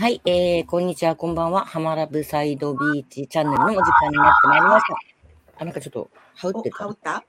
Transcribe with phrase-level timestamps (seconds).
[0.00, 1.66] はい、えー、こんにちは、こんばんは。
[1.66, 4.94] ハマラブサイドビーチチャンネルのお時間になってまいりました。
[5.58, 6.86] あ、なんかちょっと、羽織ってた？
[6.86, 7.22] お羽織った？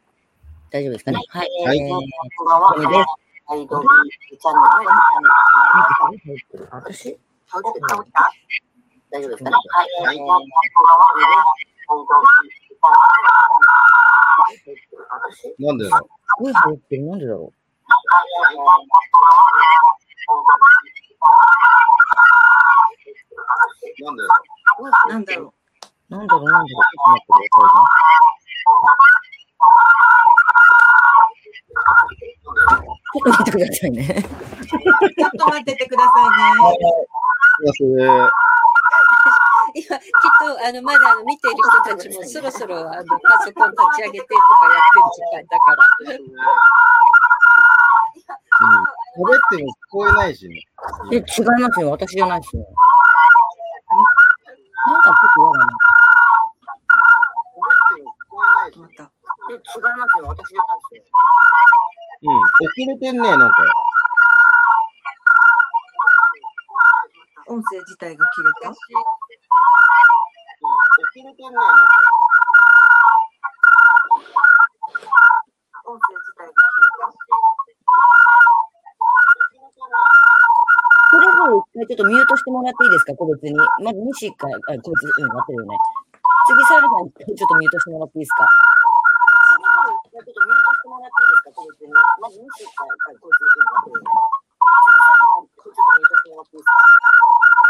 [0.72, 1.18] 大丈夫ですかね？
[1.28, 1.80] はい、はい。
[1.80, 3.12] えー、これです。
[3.46, 7.20] サイドビーチチャンネルのお時間に羽織ってる私？
[7.52, 8.32] 羽織ってた羽織った
[9.12, 9.58] 大丈夫ですかね？
[9.68, 11.12] はい、はいえーこんばんは。
[11.12, 12.96] これで、サイドビーチチャ
[15.60, 17.04] ンネルの私なんでだろすごい羽織ってる。
[17.04, 17.54] なんでだろう
[25.10, 25.48] なんでだろなんだろう。
[25.48, 25.52] う
[26.10, 26.82] なんだろうなんだろう
[33.14, 34.04] ちょっと待ってくださいね。
[34.04, 35.18] ちょっと待ってくださいね。
[35.18, 36.36] ちょっと待っててくださいね。
[37.60, 37.84] うます
[39.74, 45.88] 今、きっと、あの、まだあの見ている人たちも、そろそろ、あの、パソコン立ち上げてとかやってる時間だから。
[46.12, 46.20] うん。
[49.18, 50.56] 喋っても聞こえないしね。
[51.12, 51.24] え、違い
[51.62, 51.92] ますよ。
[51.92, 52.66] 私じゃないですよ。
[54.88, 55.72] なんかちょっと嫌だな。
[59.50, 60.28] え違いますよ。
[60.28, 61.06] 私じゃないですよ。
[62.24, 62.38] うん。
[62.40, 62.50] 遅
[62.88, 63.64] れてんね、なんか。
[67.48, 68.70] 音声自体が切れた。
[68.70, 68.76] うん。
[68.76, 68.82] 遅
[71.16, 71.86] れてんね、なんか。
[75.86, 76.71] 音声自体が
[81.12, 83.52] それぞれ一回ちょっとミュートしてもらっていいですか、個別に。
[83.84, 85.76] まず西から、あ、個別、うん、待ってるよね。
[86.48, 88.48] 次、サラさん、ちょっとミュートしてもらっていいですか？
[89.52, 91.92] 次の方、一回ちょっとミュートしてもらっていいですか、個別に。
[91.92, 94.16] まず西から、あ、個別、うん、やってるよね。
[94.88, 97.61] 次、サラさん、ちょっとミュートしてもらっていいですか？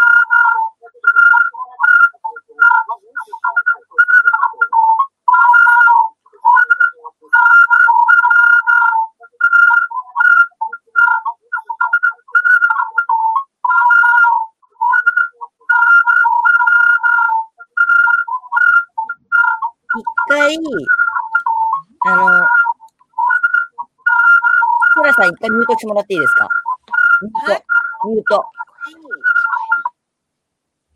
[20.59, 22.47] 回、あの、
[24.95, 26.49] サラさん一回ミュートしてもらっていいですか？
[27.21, 27.51] ミュート。
[27.51, 27.63] はい
[28.03, 28.45] ミュート。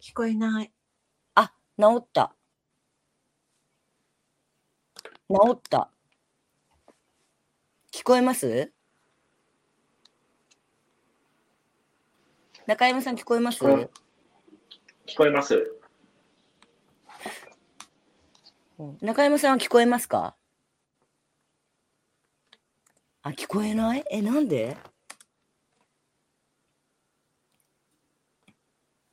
[0.01, 0.71] 聞こえない。
[1.35, 2.35] あ、治った。
[5.29, 5.91] 治った。
[7.91, 8.71] 聞こえます？
[12.65, 13.63] 中山さん聞こえます？
[13.63, 13.89] 聞こえ
[15.07, 15.55] 聞こえます。
[18.79, 20.35] うん中山さんは聞こえますか？
[23.21, 24.03] あ、聞こえない？
[24.09, 24.75] え、なんで？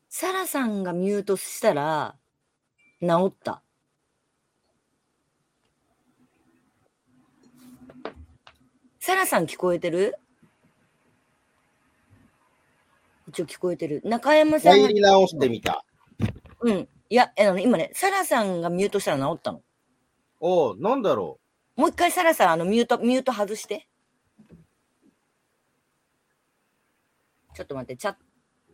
[0.09, 2.17] サラさんがミュートしたら
[3.03, 3.63] 治った。
[8.99, 10.17] サラさん聞こえてる？
[13.29, 14.01] 一応聞こえてる。
[14.07, 15.85] 中山さんが入り直してみた。
[16.61, 16.89] うん。
[17.11, 19.61] いや、あのね今ね、サラさんがミュートしたら治ったの。
[20.45, 21.39] おう、なんだろ
[21.77, 23.87] もう一回サラさん、あの、ミュート、ミュート外して。
[27.55, 28.19] ちょっと待って、チャット、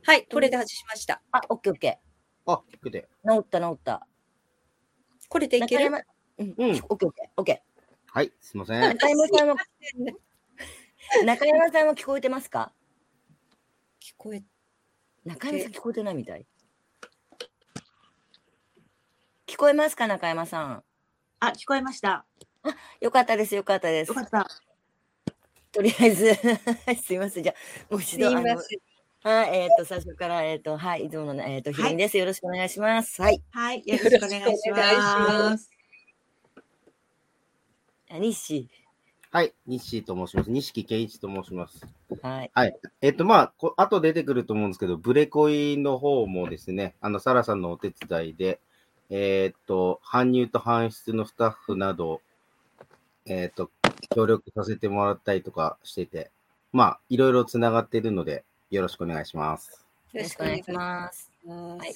[0.04, 1.20] はい、これで外しました。
[1.30, 1.98] あ、オッケーオッケ
[2.46, 2.50] う。
[2.52, 3.06] あ、聞くで。
[3.22, 3.32] ー。
[3.34, 4.06] 治った治った。
[5.28, 5.90] これでいける？
[5.90, 6.02] 中山、
[6.38, 7.62] うん、うんオッケーオッケーオッケ
[8.06, 8.78] はい、すいませー。
[8.78, 8.80] ん。
[8.96, 9.56] 中山さんは、
[11.26, 12.72] 中山さんは聞こえてますか？
[14.00, 14.42] 聞こえ、
[15.26, 16.46] 中山さん聞こえてないみたい。
[19.46, 20.84] 聞こえますか中山さん？
[21.40, 22.24] あ、聞こえました。
[23.00, 24.22] よかったです、よかったですよか。
[24.22, 24.46] った。
[25.72, 26.34] とりあえず、
[27.02, 27.42] すいません。
[27.42, 28.60] じゃあ、もう一度、すいませんあの。
[29.20, 32.16] はい、えっ、と、最初から、えっ、と、はい、いつもの、えっ、と、ひろみです。
[32.16, 33.20] よろしくお願いします。
[33.20, 33.42] はい。
[33.50, 34.76] はい、よろしくお願いしま。
[34.76, 35.70] ます
[38.10, 38.68] あ西。
[39.30, 40.50] はい、西と申します。
[40.50, 41.86] 西木健一と申します。
[42.22, 42.50] はい。
[42.54, 42.76] はい。
[43.02, 48.60] えっと、まあ、こ後出てくると思うんですけど、ブレコイの方もですね、あの、サラさんのお手伝いで、
[49.10, 52.20] えっと、搬入と搬出のスタッフなど、
[53.26, 53.70] えっと、
[54.14, 56.30] 協力させてもらったりとかしてて、
[56.72, 59.84] まあ、いろいろつながっているので、よろしくお願いします。
[60.12, 61.30] よろしくお願いします。
[61.44, 61.50] す。
[61.50, 61.94] はい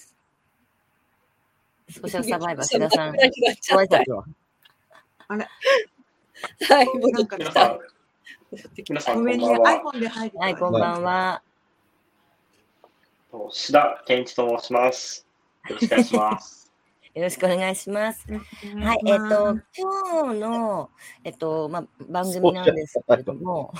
[1.93, 3.15] スペシャルサバイバー、志田さん。
[3.15, 4.25] なくなっちゃったご挨拶を
[6.75, 7.79] はい、戻なんかってきた。
[8.89, 9.71] 皆さん、こごめんばんは。
[9.71, 11.43] iPhone で入ってはい、こんばんは。
[13.51, 15.27] 志田健一と申します。
[15.69, 16.62] よろしくお願いします。
[17.15, 18.27] よろしくお願いします。
[18.31, 20.91] はい、えっ、と、今日の、
[21.25, 23.75] えっ、と、まあ、番組なんですけれども、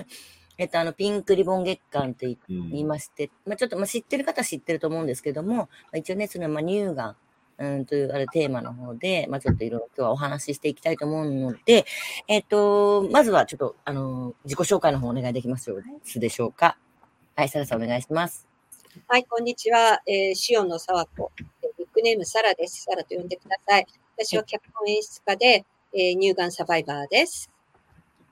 [0.58, 7.16] えっと、あの、ピンクリボン月間って言いまして、まあ、ちょっと、まあ、知ってる方は知ってると思うんですけども、まあ、一応ね、その、まあ、乳がん、
[7.56, 11.86] うん、というあれテーマの方で、まあ、ちょっといろいろ今日はお話ししていきたいと思うので、
[12.28, 15.72] えっ、と、まずはちょっと、あの、自己紹介の方お願いできます
[16.16, 16.76] でしょうか？
[17.34, 18.46] はい、サラさんお願いします。
[19.08, 20.00] はい、こんにちは。
[20.06, 21.32] えー、シオンの沢子。
[22.04, 22.82] ネームサラです。
[22.82, 23.86] サラと呼んでください。
[24.18, 25.64] 私は脚本演出家で、
[25.94, 27.50] えー乳がんサバイバーです。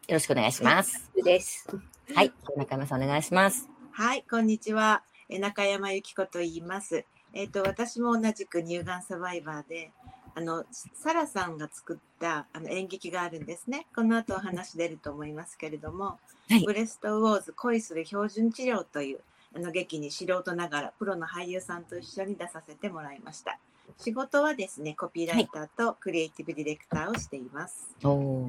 [0.09, 1.11] よろしくお願いします。
[1.25, 1.67] です。
[2.15, 2.31] はい。
[2.55, 3.71] 中山さんお願いします。
[3.93, 5.03] はい、こんにちは。
[5.31, 7.07] え中山由紀子と言います。
[7.33, 9.91] えっ、と、私も同じく乳がんサバイバーで、
[10.35, 13.87] あの、サラさんが作ったあの演劇があるんですね。
[13.95, 16.19] この後お話出ると思いますけれども、
[16.51, 19.21] はいブレストウォーズ恋する標準治療という
[19.55, 23.59] あの劇に素人ながらプロの俳優さんと一緒に出させてもらいました。
[23.99, 27.91] 仕事はですね、コピーライターとクリエイティブディレクターをしています。
[28.05, 28.49] おー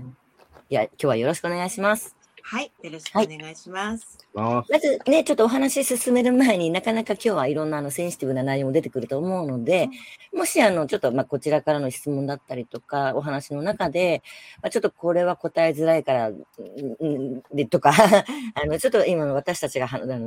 [0.69, 2.22] いや、今日はよろしくお願いします。
[2.45, 4.17] はい、よろしくお願いします。
[4.35, 9.89] あまずね、ちょっとお話進める前になかなか今日はいろんなあのセンシティブな内容も出てくると思うので、
[10.35, 14.21] もしあの、ちょっとまあこちらからの質問だったりとか、お話の中で、
[14.61, 16.45] まあ、ちょっとこれは答えづらいから、うん
[16.99, 20.17] うんで、とか、 あの、ちょっと今の私たちがは、な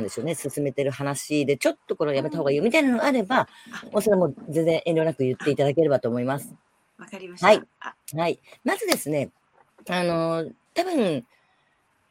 [0.00, 3.48] んでしょうね、進めてる話で、ちょっとこれをやめた方がいいよみたいなのがあれば、
[3.92, 6.54] もうそれはもう全然遠慮なく言っていただければと思います。
[6.96, 7.46] わかりました。
[7.48, 8.40] はいあはい。
[8.64, 9.30] まずですね、
[9.88, 11.24] あの、多分、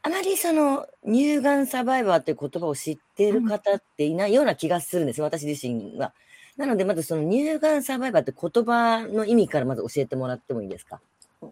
[0.06, 6.14] あまりその乳がんサバイバーという言葉を知っている方っていないような気がするんです、私自身は。
[6.58, 11.02] なので、まずその乳がんサバイバーって言葉の意味からまず教えてもらってもいいですか？
[11.42, 11.52] どっ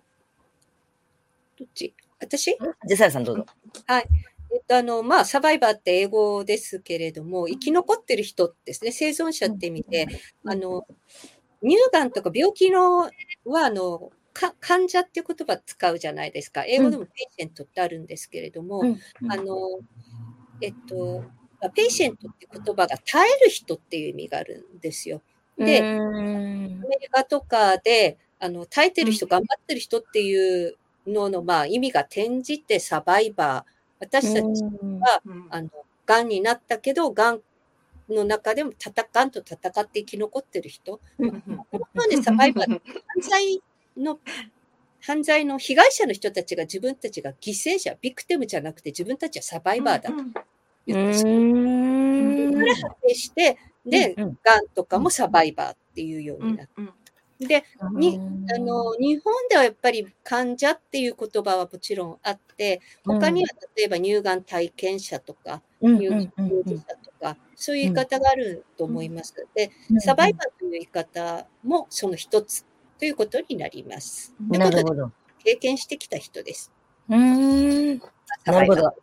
[1.73, 1.95] ち？
[2.19, 2.51] 私？
[2.51, 3.45] じゃあ、サラさんどうぞ。
[3.89, 10.05] えっと、あの、まあ、サバイバーって英語ですけれども、生き残ってる人ですね、生存者って意味で、
[10.45, 10.85] あの、
[11.63, 16.65] 乳がんとか病気のは、あの、か患者っていう言葉使うじゃないですか。
[16.65, 18.99] 英語でも patient ってあるんですけれども、うん
[19.31, 19.79] あの、
[20.61, 21.23] えっと、
[21.61, 25.21] まあ patient って言葉が耐える人っていう意味があるんですよ。
[25.57, 30.75] で、アメリカとかで、あの、耐えてる人、頑張ってる人っていう
[31.07, 33.73] のの、まあ、意味が転じてサバイバー。
[33.99, 34.99] 私たちうん
[35.49, 35.69] あの、
[36.05, 37.39] 癌になったけど、癌
[38.09, 40.99] の中でも戦がんと戦って生き残ってる人。
[41.19, 41.41] うん
[41.71, 42.81] ここまでサバイバー、 犯
[43.21, 43.61] 罪
[43.97, 44.19] の、
[45.01, 50.33] 犯罪の被害者の人たちが自分たちが犠牲者、ビクティムじゃなくて自分たちはサバイバーだとうん
[50.85, 51.33] 言ってしまう。
[51.33, 52.53] ーん。
[52.53, 56.93] それ派生して、で、うんがんとかもサバイバーっていうようになっうんて。
[57.47, 57.63] で、
[57.97, 58.17] に
[58.55, 69.35] あの、日本ではやっぱり患者っていう言葉はもちろんあって、他には例えば乳がん体験者とか、うん乳がん当事者とか、そういう言い方があると思います。
[69.53, 72.65] で、サバイバーという言い方もその一つ
[73.03, 74.33] ということになります。
[74.49, 75.11] なるほど。
[75.43, 76.71] 経験してきた人です。
[77.09, 78.01] うーん。
[78.45, 78.95] なるほど。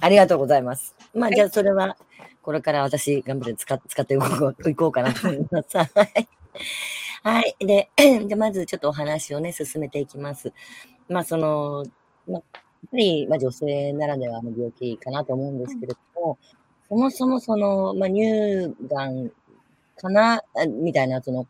[0.00, 0.96] ありがとうございます。
[1.14, 1.96] まあ、はいじゃあ、それは、
[2.42, 5.78] これから私、頑張って使っ使っていこういこうかなと思います。
[5.78, 6.28] はい。
[7.22, 7.56] はい。
[7.64, 10.52] で、 じゃあ、まずちょっとお話をね、進めていきます。
[11.08, 11.84] まあ、その、
[12.26, 12.42] まあ、やっ
[12.90, 16.38] ぱり、まあ、女性ならではの病気かなと思うんですけれども、
[16.88, 19.30] そもそもその、まあ、乳がん
[19.96, 21.46] かな、あみたいな、その、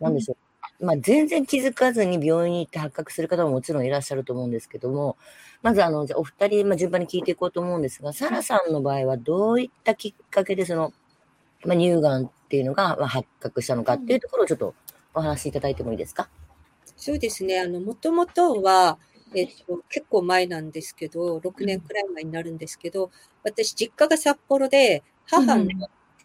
[0.00, 0.36] なんでしょう。
[0.80, 5.16] まあ、全然気づかずに病院に行って発覚する方ももちろんいらっしゃると思うんですけども、
[5.62, 10.92] まず、あの、じゃあお二人、まあ、順番に聞いていこうと思うんですが、サラさんの場合はどういったきっかけで、その、
[11.64, 14.74] まあ、乳がんっていうのが、まあ、発覚したのかっていうところをちょっと
[15.12, 16.28] お話しいただいてもいいですか？
[16.96, 17.60] そうですね。
[17.60, 18.98] あの、もともとは、
[19.34, 23.10] えっと、結構前なんですけど、6年くらい前になるんですけど、
[23.42, 25.66] 私、実家が札幌で、母の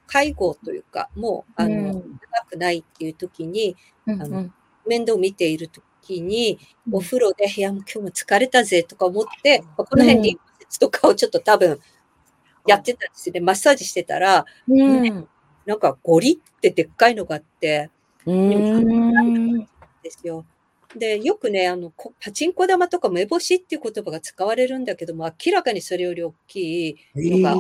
[0.07, 2.01] 介護というか、もう、あの、長
[2.49, 3.75] くないっていう時に、
[4.07, 4.49] うんあの
[4.87, 10.39] 面倒を見ている時に、うんお風呂で、いや、もう今日も疲れたぜとか思って、まあこの辺に
[10.79, 11.79] とかをちょっと多分、
[12.67, 13.39] やってたんですよね。
[13.39, 15.27] マッサージしてたら、うん。
[15.65, 17.89] なんかゴリってでっかいのがあって、
[18.25, 19.59] うん。
[19.59, 19.65] で
[20.11, 20.45] すよ。
[20.95, 27.57] で、よくね、あの、こパチンコ玉とか目星っていう言葉が使われるんだけども、明らかにそれより大きいのが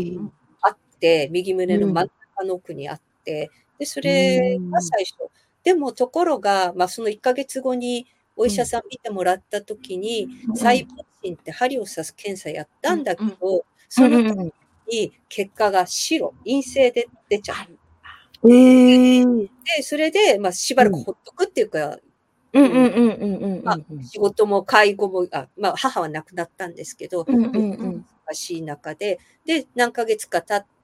[0.61, 2.11] あって、右胸の真ん中
[2.43, 5.29] の奥にあって、で、それが最初。
[5.63, 10.87] でも、ところが、まあ、その1ヶ月後にお医者さん見てもらった時に、細胞
[11.23, 14.53] 診って針を刺す検査やったんだけど、その時
[14.87, 17.53] に結果が白、陰性で出ちゃ
[18.43, 18.51] う。
[18.51, 21.97] ええで、それで、まあ、しばらくほっとくっていうか、
[22.53, 28.05] うんうんうんうんうんまあ仕事も介護も、あまあ、母は亡くなったんですけど、うんうんうん。
[28.25, 30.74] 難しい中で、で、何ヶ月か経って、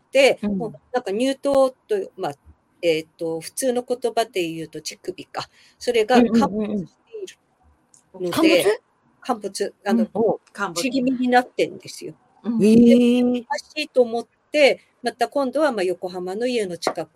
[0.41, 0.57] うん。
[0.57, 1.75] もうなんか乳頭と、
[2.17, 2.33] まあ、
[2.81, 5.49] えっ、と、普通の言葉で言うと乳首か。
[5.77, 6.77] それがうんうん陥うんうん。
[6.77, 7.21] 没している
[8.13, 8.79] の陥没で、
[9.21, 12.13] 陥没、あの、ちぎみになってんですよ。
[12.43, 12.63] うん。
[12.63, 17.09] ええおかしいと思って、また今度はまあ横浜の家の近く、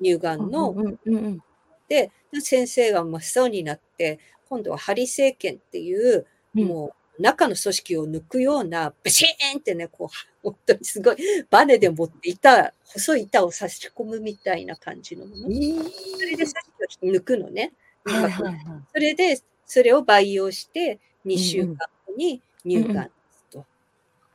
[0.00, 1.42] 乳がんの、うんうんうん
[1.88, 2.10] で、
[2.40, 6.64] 先生が真っ青になって、今度は針生検っていう、うん。
[6.64, 11.16] もう中の組織を抜くような、ブシーンってね、こう、本当にすごい、
[11.48, 15.42] バネで持って板、細い板を差し込むみたいな感じのもの。
[15.42, 16.46] それで組
[16.88, 17.72] 織を抜くのね。
[18.04, 21.76] それで、それを培養して、2週間
[22.06, 23.10] 後に入管
[23.50, 23.64] と。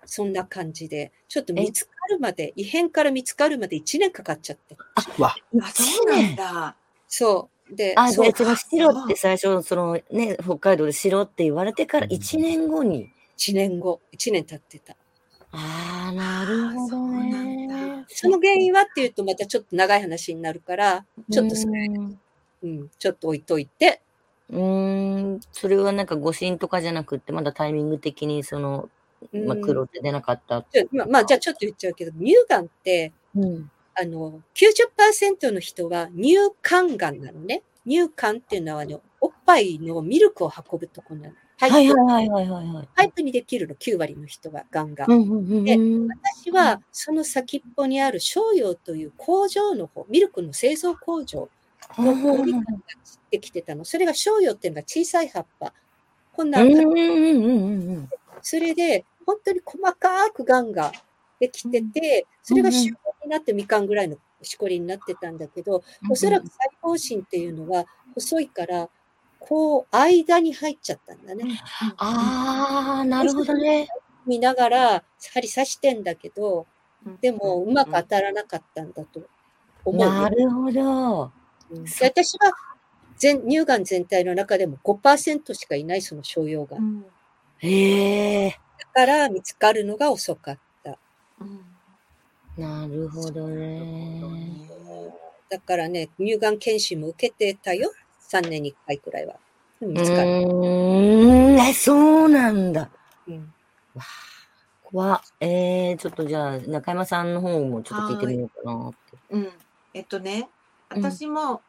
[0.06, 4.78] そんな感じで、ちょっと見つかるまで、異変から見つかるまで1年かかっちゃって。
[5.20, 6.76] わ、あ、そうなんだ。
[7.08, 7.57] そう。
[7.72, 8.32] で、あ、そう。
[8.32, 13.12] で、白って最初、そのね、北海道で白って言われてから1年後に。
[13.38, 14.96] 1年後、1年経ってた。
[15.52, 18.06] ああ、なるほどね。
[18.08, 22.20] その原因はっていうとまたちょっと長い話になるから、ちょっとそれ、うん。
[22.64, 24.02] うん、ちょっと置いといて、
[24.50, 28.90] うーん、それはなんか誤診とかじゃなくって、まだタイミング的にその、
[29.34, 29.62] まあ、うん。
[29.62, 30.62] 黒って出なかった。
[30.62, 33.72] ちょままあ、じゃあちょっと言っちゃうけど、乳がんって、うん。
[34.00, 37.64] あの、90%の人は乳管がんなのね。
[37.88, 41.34] 乳管っていうのは、ね、おっぱいのミルクを運ぶとこなの。
[41.60, 42.88] はいはいはいはいはいはい。
[42.96, 45.06] パイプにできるの、9割の人は、がんが。
[45.08, 46.08] うんうんうんでうん。
[46.44, 51.50] 私は、その先っぽにある商用という工場の方、ミルクの製造工場
[51.98, 52.68] の方にがんが
[53.32, 53.84] できてたの。
[53.86, 55.74] それが商用っていうのが小さい葉っぱ。
[56.34, 58.10] こんな、うんうんうんうんうん。
[58.44, 60.92] それで、本当に細かくがんが
[61.40, 68.90] できてて、それがしこりになってみかんぐらいのしこりになってたんだけど、おそらく細胞芯っていうのは細いから、
[69.40, 71.60] こう、間に入っちゃったんだね。
[71.98, 73.88] ああ、なるほどね。
[74.26, 75.04] 見ながら、
[75.34, 76.66] 針刺してんだけど、
[77.22, 79.22] でも、うまく当たらなかったんだと
[79.86, 80.12] 思うよ。
[80.12, 81.32] なるほど。
[82.02, 82.52] 私は
[83.18, 86.82] 全乳がん全体の中でも5%しかいないその商用がん。
[86.82, 87.06] うん
[87.60, 88.50] へえ。
[88.50, 90.60] だから見つかるのが遅かっ
[92.58, 94.22] なるほどね。
[95.50, 97.92] だからね、乳がん検診も受けてたよ。
[98.30, 99.36] 3年に1回くらいは。
[99.80, 100.30] 見つかる。
[100.30, 102.90] ーん、え、そうなんだ。
[103.28, 103.54] うん
[104.90, 109.18] 怖っえー、ちょっとじゃあ、中山さんの方もちょっと聞いてみようかなって。
[109.32, 109.50] うん。
[109.94, 110.50] えっとね、
[110.96, 111.62] うん私も、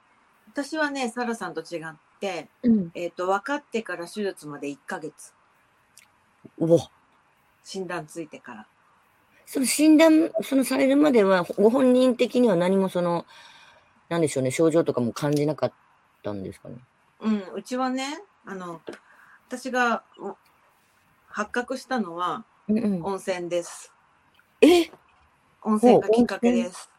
[0.53, 2.91] 私はね、サラさんと違って、うん。
[2.95, 5.35] えっと、分かってから手術まで1ヶ月。
[6.59, 6.91] うわ。
[7.65, 8.67] 診断ついてから。
[9.51, 13.25] その診断、そのされるまでは、ご本人的には何もその、
[14.11, 15.73] なんでしょうね、症状とかも感じなかっ
[16.23, 16.77] たんですかね？
[17.21, 18.83] うん、うちはね、あの、
[19.47, 20.37] 私がお
[21.29, 23.03] 発覚したのはうんうん。
[23.03, 23.91] 温泉です。
[24.61, 24.91] え？
[25.63, 26.91] 温泉がきっかけです。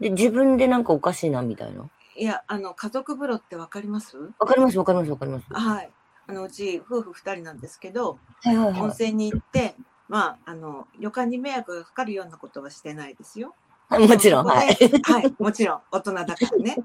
[0.00, 1.88] で、自分でなんかおかしいな、みたいな？
[2.16, 4.18] いや、あの、家族風呂ってわかります？
[4.18, 5.46] わかります、わかります、わかります。
[5.52, 5.90] ははい。
[6.26, 9.76] あの、うち夫婦二人なんですけど、いはい温は泉に行って、
[10.10, 13.54] まあ、あの、旅館に迷惑がかかるようなことはしてないですよ。
[13.92, 13.98] い。
[14.08, 14.74] もちろん、はい。
[14.74, 16.76] ではい、もちろん、大人だからね。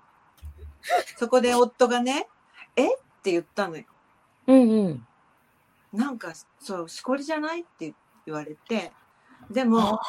[1.18, 2.30] そこで夫がね、
[2.76, 2.94] え？
[2.94, 3.86] って言ったのよ。
[4.46, 5.08] うんうん。
[5.92, 7.96] なんか、そう、しこりじゃないって
[8.28, 8.94] 言われて、
[9.50, 10.00] でも、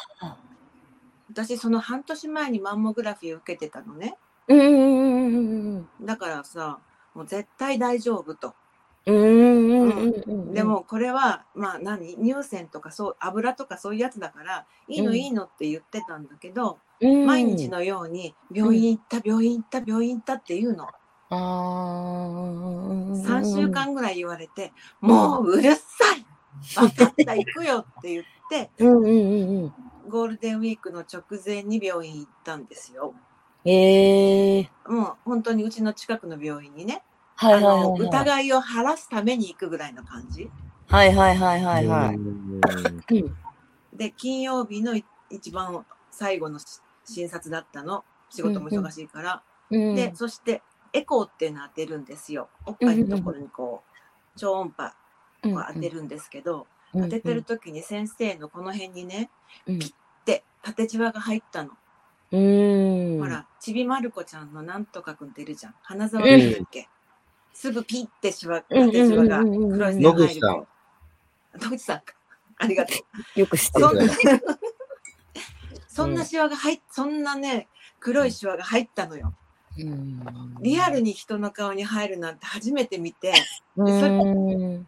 [1.31, 4.15] 私、その半年前にマンモグラフィーを受けてたのね。
[4.47, 6.05] うんうんうんうんうん。
[6.05, 6.79] だからさ、
[7.15, 8.53] もう絶対大丈夫と。
[9.07, 10.53] うんうんうんうんうん。
[10.53, 20.87] で、も、これは、まあ何、乳腺とかそう、油とかそういうやつだから、いいのうんいいのって言ってたんだけど、うん、毎日のように、病院行った、病院行った、病院行ったって言うの。
[21.29, 25.81] あー3週間ぐらい言われて、もううるさ
[26.15, 26.25] い
[26.75, 29.73] 分かった、行くよって言って、 うんうんうんうん。
[30.09, 33.13] ゴールデンウィークの直前に病院行ったんですよ。
[33.65, 34.91] ええー。
[34.91, 37.03] もう本当にうちの近くの病院にね、
[37.37, 38.09] はいはいあのはいはい。
[38.09, 40.51] 疑いを晴らすために行くぐらいの感じ？
[40.87, 42.15] はいはいはいはいはい。
[42.15, 42.61] うん
[43.93, 46.65] で、金曜日のい一番最後のし
[47.05, 48.03] 診察だったの？
[48.29, 49.41] 仕事も忙しいから。
[49.69, 50.61] うん、で、そして
[50.93, 52.49] エコーっていうのを当てるんですよ。
[52.65, 53.83] おっぱいのところにこ
[54.35, 54.93] う、超音波
[55.43, 59.29] うんを当てるんですけど、うん当ててる時に先生のこの辺にね、
[59.67, 59.79] うん
[60.25, 61.71] で、縦じわが入ったの。
[62.31, 63.19] うん。
[63.19, 65.75] ほら、ちびまる子ちゃんのなんとかくんっているじゃん。
[65.81, 66.37] 花沢だっ
[66.71, 66.87] け、
[67.57, 70.67] すぐピッてしわ、うん縦じわが黒い線野入る口さん子。
[71.57, 72.13] 野口さんか。
[72.59, 72.93] ありがと
[73.35, 73.39] う。
[73.39, 74.09] よく知ってそんなる。
[75.89, 77.67] そんなシワが入っ、そんなね、
[77.99, 79.33] 黒いシワが入ったのよ。
[79.79, 83.33] うんリアルに人の顔に入るなんて初めて見て、
[83.75, 84.87] うん。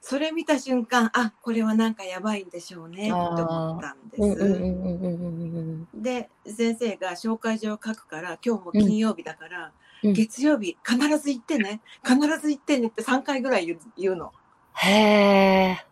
[0.00, 4.22] それ見た瞬間、あ、これはなんかやばいんでしょうね、って思ったんです。
[4.22, 14.32] うんうんうんうんうんうんで、先生が紹介状を書くから、今日も金曜日だから、うん月曜日必ず行ってね、必ず行ってねって3回ぐらい言うの。
[14.74, 15.86] へえ。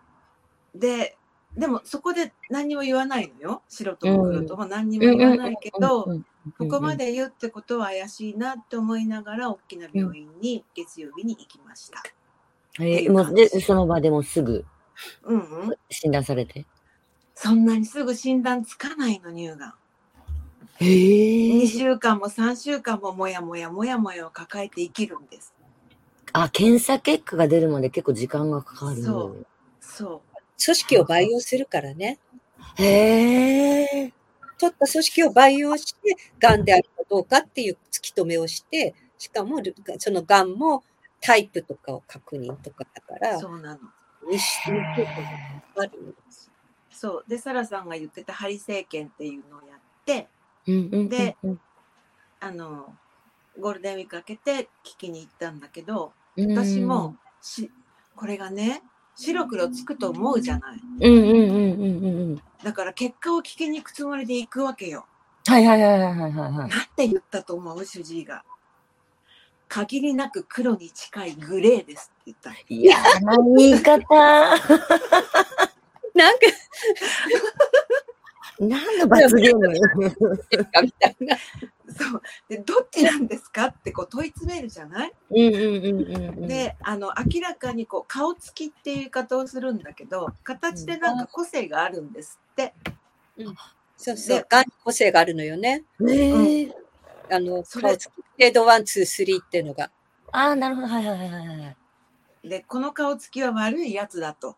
[0.75, 1.17] で、
[1.57, 3.63] でもそこで何にも言わないのよ。
[3.69, 12.03] 白とも黒とも何にも言わないけど、うんうんうんここまで言うってことは怪しいなって思いながら、大きな病院に月曜日に行きました。
[12.81, 14.65] えーもうで、その場でもすぐ。
[15.25, 15.75] うんうん。
[15.91, 16.65] 診断されて？
[17.35, 19.75] そんなにすぐ診断つかないの、乳がん。
[20.81, 21.67] へ2え。
[21.67, 25.55] 週間も3週間ももやもやもやもやを抱えて生きるんです。
[26.33, 29.03] あ、検査結果が出るまで結構時間がかかる。
[29.03, 29.47] そう
[29.81, 30.23] そ
[30.65, 32.19] 組織を培養するからね。
[32.77, 34.13] へえ。
[34.59, 39.61] 取った組織を培養して、がんであるかどうかっていう突き止めをして、しかも、
[39.99, 40.83] そのがんも
[41.21, 43.19] タイプとかを確認とかだかう。
[43.21, 43.81] ら、そうなの。
[46.91, 47.25] そう。
[47.29, 50.29] で、サラさんが言ってた針生検っていうのをやって、
[51.09, 51.61] でうん
[52.41, 52.95] あの、
[53.59, 57.71] ゴールデンウィーク明けて聞きに行ったんだけど、うん私もし、
[58.15, 58.83] これがね、
[59.17, 60.81] 白黒つくと思うじゃない。
[61.01, 62.43] うんうんうんうんうんうん。
[62.63, 65.07] だから結果を聞きに行くつもりで行くわけよ。
[65.47, 66.53] はいはいはいはいはいはい。
[66.53, 68.45] なんて言ったと思う主治医が。
[69.69, 72.57] 限りなく黒に近いグレーですって言ったの。
[72.69, 73.99] いやー、な言い方。
[76.15, 76.47] なんか、
[78.61, 79.69] 何の罰ゲーム？
[80.83, 81.37] みたいな。
[81.37, 82.23] そう。
[82.49, 86.49] で、どっちなんですかってこう問い詰めるじゃない、うんうんうんうんうん。
[86.49, 92.75] で、あの、明らかにこう顔つきっていう言い方をするんだけど、形でなんか個性があるんですって。
[93.97, 95.85] そうそう、がんに個性があるのよね。
[95.99, 96.75] ねえ。
[97.31, 99.91] あの、顔つき、グレード1、2、3っていうのが。
[100.31, 100.89] ああ、なるほど。
[100.89, 101.67] はいはいはいはいは
[102.45, 102.49] い。
[102.49, 104.57] で、この顔つきは悪いやつだと。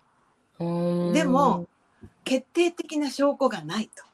[0.58, 1.66] うーんでも、
[2.30, 4.04] 決定的な証拠がないと。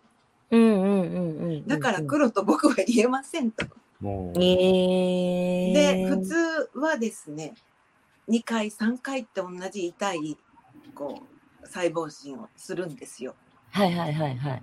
[0.50, 1.66] うんうんうんうん。
[1.66, 3.66] だから黒と僕は言えませんと。
[4.00, 6.35] もう、えー、で、普通
[6.78, 7.52] はですね、
[8.30, 10.38] 2回、3回って同じ痛い、
[10.94, 11.25] こ
[11.62, 13.35] う、細胞診をするんですよ。
[13.70, 14.62] はいはいはいはい。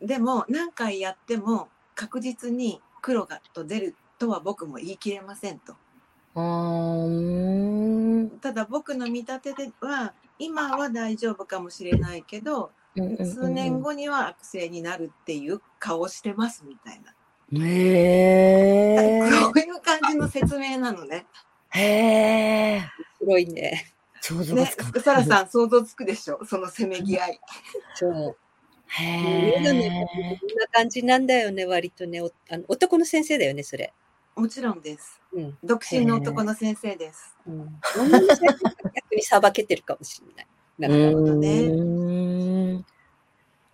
[0.00, 5.74] でも、何回やっても確実に黒がと出るとは僕も言い切れませんと。
[6.36, 7.89] うーん。
[8.28, 17.14] ただ僕の見立てでは、今は大丈夫かもしれないけど、数年後には悪性になるっていう顔してますみたいな。
[17.64, 19.40] へー。
[19.40, 21.26] そういう感じの説明なのね。
[21.70, 22.82] へー。
[23.18, 23.92] 黒いね。
[24.20, 26.44] 想像つか、サラさん想像つくでしょ？
[26.44, 27.40] そのせめぎ合い。
[27.94, 28.36] そう。
[28.92, 32.20] へこんな感じなんだよね、割とね。
[32.20, 33.92] おあの男の先生だよね、それ。
[34.36, 35.20] もちろんです。
[35.32, 35.58] うん。
[35.62, 37.36] 独身の男の先生です。
[37.46, 40.46] うん、 女の先生が逆にさばけてるかもしれない。
[40.78, 42.84] なんかほどねね。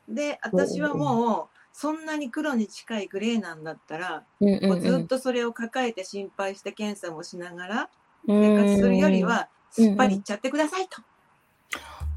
[0.08, 7.90] で、私はもう、そんなに黒に近いグレーなんだったら、うんうんうんもうずっとそれを抱えて心配して検査もしながら
[8.26, 11.02] 生活するより、は、すっぱりいっちゃってくださいと。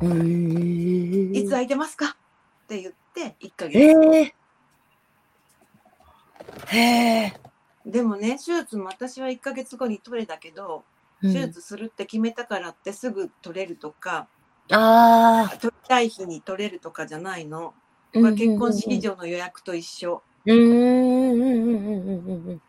[0.02, 2.06] うんいつ空いてますか
[2.64, 3.80] って言って、1ヶへ月。
[4.16, 4.34] え。
[6.68, 7.49] へえ。
[7.86, 10.84] でもね、手術も私は1ヶ月後に取れたけど、
[11.22, 14.28] 手術するって決めたからってすぐ取れるとか、
[14.72, 15.58] ああ。
[15.58, 17.74] 取りたい日に取れるとかじゃないの。
[18.14, 20.22] これは結婚式場の予約と一緒。
[20.46, 22.62] うんうんうんうんうんうん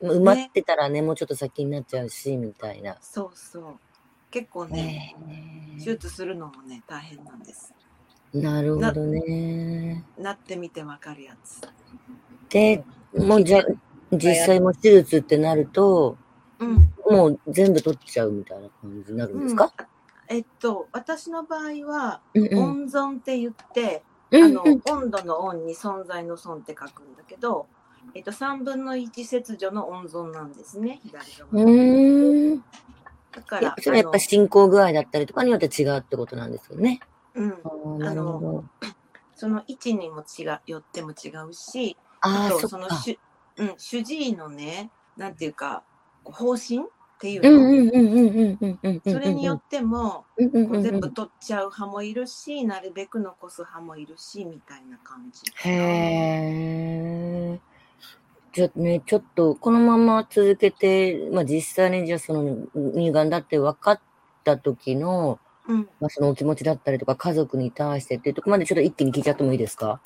[0.00, 0.10] うん。
[0.18, 2.96] 埋まってたらね、もうちょっと先になっちゃうし、みたいな。
[3.00, 3.78] そうそう。
[4.30, 7.74] 結構ね、ね手術するのもね、大変なんです。
[8.32, 10.04] なるほどね。
[10.18, 11.60] なってみてわかるやつ。
[12.48, 12.82] で、
[13.14, 13.64] もうじゃあ、
[14.12, 16.16] 実際も手術ってなると、
[16.58, 16.92] うん。
[17.10, 19.72] もう全部取っちゃうみたいな感じになるんですか、
[20.28, 27.66] えっと、私の場合は、うん、うん温存って言って、うんあの、温度の温に存在の存って書くんだけど、
[28.14, 31.50] えっと、3分の1切除の温存なんですね、左側。
[31.52, 32.64] うーん。
[33.32, 37.00] だから、それやっぱ進行具合だったりとかによって違うってことなんですよね？
[37.34, 38.64] うん、あーなるほど。
[39.34, 43.18] その位置にも違う、よっても違うし、ああ、とその主、
[43.56, 45.82] うん、主治医のね、なんていうか、
[46.24, 46.82] 方針っ
[47.18, 49.02] ていうの。
[49.04, 55.42] それによっても、う、全部取っちゃう派もいるし、なるべく残す派もいるし、みたいな感じ。
[55.68, 55.70] へ
[57.54, 57.60] え。
[58.52, 64.00] じゃね、ちょっとこのまま続けて、まあ、実際にじゃその乳がんだって分かっ
[64.44, 70.00] た時の、うん、まあ、そのお気持ちだったりとか家族に対してっていうとこまでちょっと一気に聞いちゃってもいいですか？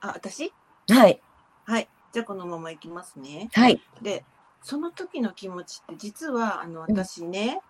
[0.00, 0.52] あ私？
[0.90, 1.20] はい。
[1.64, 1.88] はい。
[2.14, 3.50] じゃあこのままいきますね。
[3.52, 3.80] はい。
[4.00, 4.24] で、
[4.62, 7.60] その時の気持ちって実はあの私ね、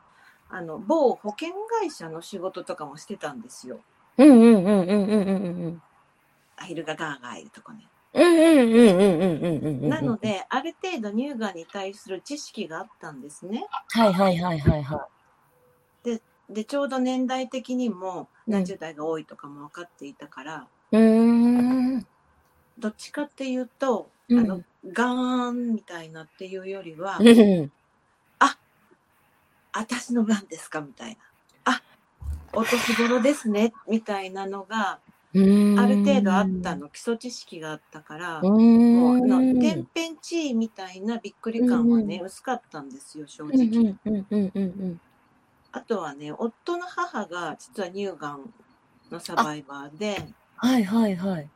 [0.51, 3.81] うん、あの某保険会社の仕事とかもしてたんですよ。
[4.19, 5.83] うんうんうんうんうんうんうん。
[6.57, 7.89] アヒルがガーガーいるとかね。
[9.89, 13.67] なので、ある程度乳がんに対する知識があったんですね。
[13.89, 15.09] はいはいはいはいは
[16.05, 16.09] い。
[16.11, 22.07] で、でちょうど年代的にも何十代が多いとかも分かっていたから、うん、
[22.79, 27.71] どっちかっていうと、うんあの、ガーンみたいなっていうよりは、うん
[29.77, 31.73] 私の番ですかみたいな。
[31.73, 31.83] あ、
[32.53, 35.01] お年頃ですねみたいなのが
[35.77, 36.77] ある程度あった。
[36.77, 38.59] の基礎知識があったから、も
[39.15, 39.59] うあのん。
[39.59, 44.97] 天変地異みたいなびっくり感はね、う薄かったんですよ正うん直。
[45.73, 48.55] あとはね夫の母が実は乳がん
[49.11, 50.23] のサバイバーで
[50.57, 51.49] はいはいはい。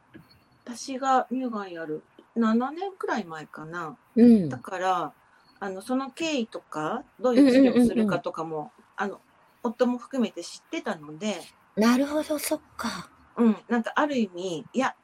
[0.68, 2.02] 私が乳がんやる
[2.36, 3.96] 7年くらい前かな。
[4.14, 4.58] うんだ。
[4.58, 5.12] から
[5.60, 9.20] あのその経緯とかどういう治療をするかとかも、あの
[9.62, 11.40] 夫も含めて知ってたので、
[11.76, 13.10] なるほど、そっか。
[13.36, 14.96] うん、なんかある意味いや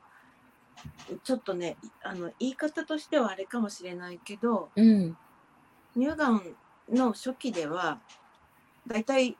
[1.22, 5.16] ちょっとねあの言い方としてはあれかもしれないけどうん。
[5.94, 6.42] 乳がん
[6.90, 8.00] の初期では
[8.88, 9.36] 大体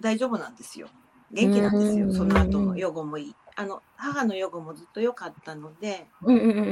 [0.00, 0.86] 大丈夫なんですよ
[1.32, 6.62] 元気なんですうんよその後の予後もいいあの母の予後もずっと良かったので、うんうんうんう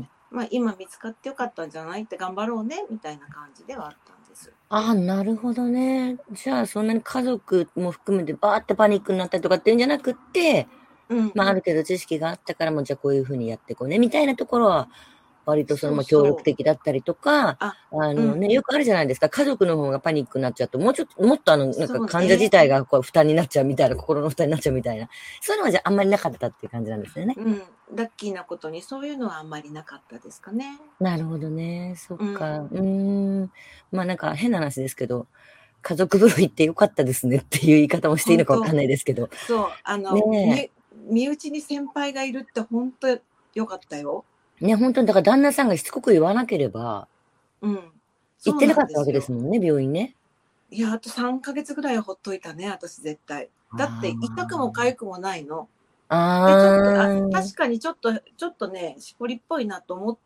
[0.00, 0.08] ん。
[0.30, 4.52] まあ、今見つかってよかったんじゃないって頑張ろうねみたいな感じではあったんです。
[4.68, 6.18] ああ、なるほどね。
[6.32, 10.68] じゃあ、そんなに家族も含めてバーってパニックになったりとかっていうんじゃなくって、
[11.08, 14.88] うんまあ、ある程度知識があったから、もうじゃあこういうふうにやっていこうね、みたいなところは、
[15.48, 19.30] 割とその、まあ、協力的だったりとか、ああのね、うんよくあるじゃないですか。
[19.30, 25.08] 家族の方がパニックになっちゃうと、もうちょっと、もっとあの、なんか患者自体がこう負担になっちゃうみたいな、心の負担になっちゃうみたいな。
[25.40, 27.34] そういうのはじゃああんまりなかったっていう感じなんですよね。
[27.38, 27.62] うん、
[27.94, 30.78] ラッキーなことにそういうのはあんまりなかったですかね。
[31.00, 31.94] なるほどね。
[31.96, 32.58] そっか。
[32.58, 32.82] ううー
[33.44, 33.52] ん。
[33.90, 35.26] まあなんか変な話ですけど、
[35.80, 39.30] 家族風呂行ってよかったですねっていう言い方もしていいのかわかんないですけど。
[39.46, 40.70] そう、あの、ね
[41.08, 43.08] み身内に先輩がいるって本当
[43.54, 44.24] よかったよ。
[44.60, 47.08] ね、本当に、だから旦那さんがしつこく言わなければ、
[47.60, 47.92] うん。
[48.44, 49.50] 行ってなかったわけですもん。
[49.50, 50.14] ね、病院ね。
[50.70, 53.48] いや、あと3ヶ月ぐらいはほっといたね、私絶対。
[53.76, 55.68] だって痛くも痒くもないの。
[56.10, 60.18] ああー確かにちょっと、ちょっとね、しこりっぽいなと思っ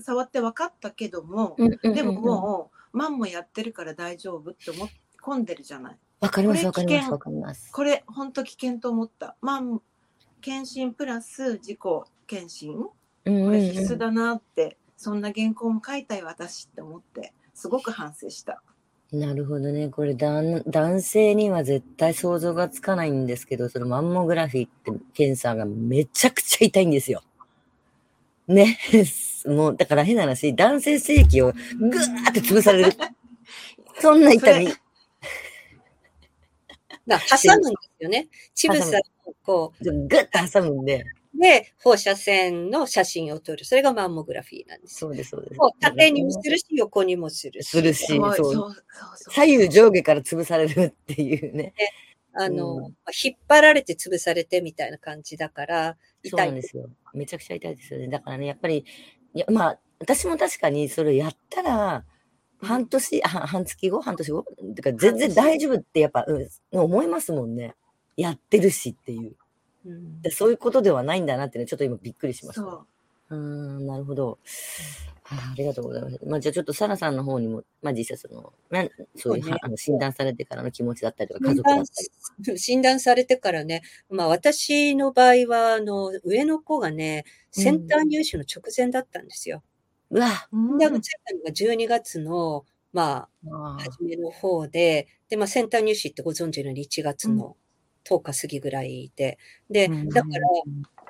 [0.00, 4.90] 触って分かったけども、でももう、マンもやってるから大丈夫って思い
[5.22, 5.96] 込んでるじゃない。
[6.20, 7.72] わかります、これわかります、危険わかります。
[7.72, 9.36] これ、本当危険と思った。
[9.40, 9.80] マン、
[10.40, 11.78] 検診プラス自己
[12.26, 12.86] 検診
[13.26, 18.62] これ必須うんだなって、そんな原稿も書いたよ、私って思って、すごく反省した。
[19.12, 19.88] なるほどね。
[19.88, 27.22] これ男、男性には絶対想像がつかないんですけど、そのマンモグラフィーって検査がめちゃくちゃ痛いんですよ。
[28.48, 28.78] ね。
[29.46, 32.92] もう、だから変な話、男性性器をぐーって潰される。
[34.00, 34.68] そんな痛み。
[37.06, 38.28] だ挟むんですよね。
[38.54, 41.04] チブサをこぐーって挟むんで。
[41.36, 43.64] う、で、放射線の写真を撮る。
[43.64, 44.96] それがマンモグラフィーなんです。
[44.96, 45.60] そうです、そうです。
[45.80, 47.68] 縦にもするし、横にもするし。
[47.68, 48.20] するし、
[49.30, 51.74] 左右上下から潰されるっていうね。
[52.38, 56.90] あの、うんまあ引っ張られて潰されてみたいな感じだから、そう痛いなんですよ。
[57.14, 58.08] めちゃくちゃ痛いですよね。
[58.08, 58.84] だからね、やっぱり、
[59.34, 62.04] いや、まあ、私も確かにそれをやったら、
[62.58, 64.00] 半年、あ半月後？
[64.00, 64.44] 半年後？
[64.74, 67.74] てか全然大丈夫ってやっぱ、うん、思いますもんね。
[68.16, 69.36] やってるしっていう。
[69.86, 72.62] うんでそういうことではないんだなってね、ちょっと今びっくりしました。
[72.62, 72.86] そ
[73.30, 74.38] うん、なるほど。
[75.22, 76.18] はあ、ありがとうございます。
[76.24, 81.86] まあ、じゃあちょっとサラさんの方にも、まあ実際その、なんそういうねあの診断されてからの気持ちだったりとか、家診族だっ断
[82.44, 82.58] たり。
[82.58, 89.62] 診断されてからね、まあ私の場合は、あの、上の子がね、センター入試の直前だったんですよ。
[90.10, 97.56] うわうんで、ついたのが12月の、まあ、あ初めの方で、で、まあ、センター入試ってご存知のように1月の
[98.08, 99.38] 10日過ぎぐらいで、
[99.70, 100.48] で、うんだから、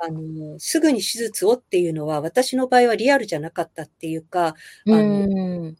[0.07, 4.55] あの、すぐに手術をっていうのは、私の場合はリアルじゃなかったっていうか、
[4.87, 5.27] うあの
[5.71, 5.77] ん。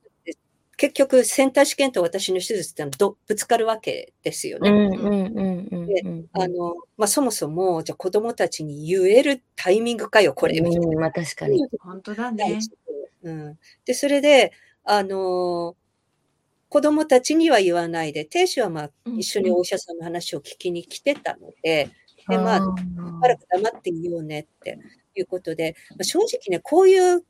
[0.79, 4.71] 結局、センター試験と私の手術ってのはどぶつかるわけですよね。
[6.33, 10.89] あの、まあ、そもそも、じゃあ子供たちに言えるタイミングかよ、これ、みたいな。
[10.89, 11.67] うん、まあ確かに。
[11.81, 12.59] 本当だね。
[13.23, 13.59] うん。
[13.87, 14.53] で、それで、
[14.85, 15.86] あのー
[16.69, 21.91] 子供たちには言わないで、亭主はまあ、うん一緒にお医者さんの話を聞きに来てたので、
[22.29, 22.63] で、まあ、し
[23.21, 24.79] ばらく黙っていようねって
[25.15, 27.23] いうことで、まあ、正直ね、こういう、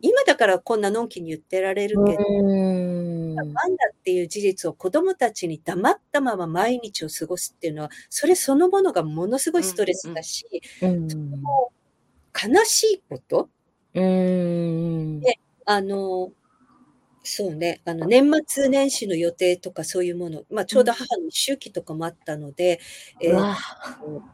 [0.00, 3.34] 今だからこんなのんきに言ってられるけど、うん。
[3.36, 3.52] なんだ
[3.92, 10.44] っていう事実を子供たちに黙ったまま毎日を過ごすっていうのは、それそのものがものすごいストレスだし、
[10.82, 11.08] うん。
[11.08, 13.48] 悲しいこと
[13.94, 15.20] うん。
[15.66, 16.32] あの、
[17.24, 22.80] そうね、あの、年末年始の予定とかそういうもの、まあ、ちょうど母の周期とかもあったので、
[23.20, 23.56] えーうわ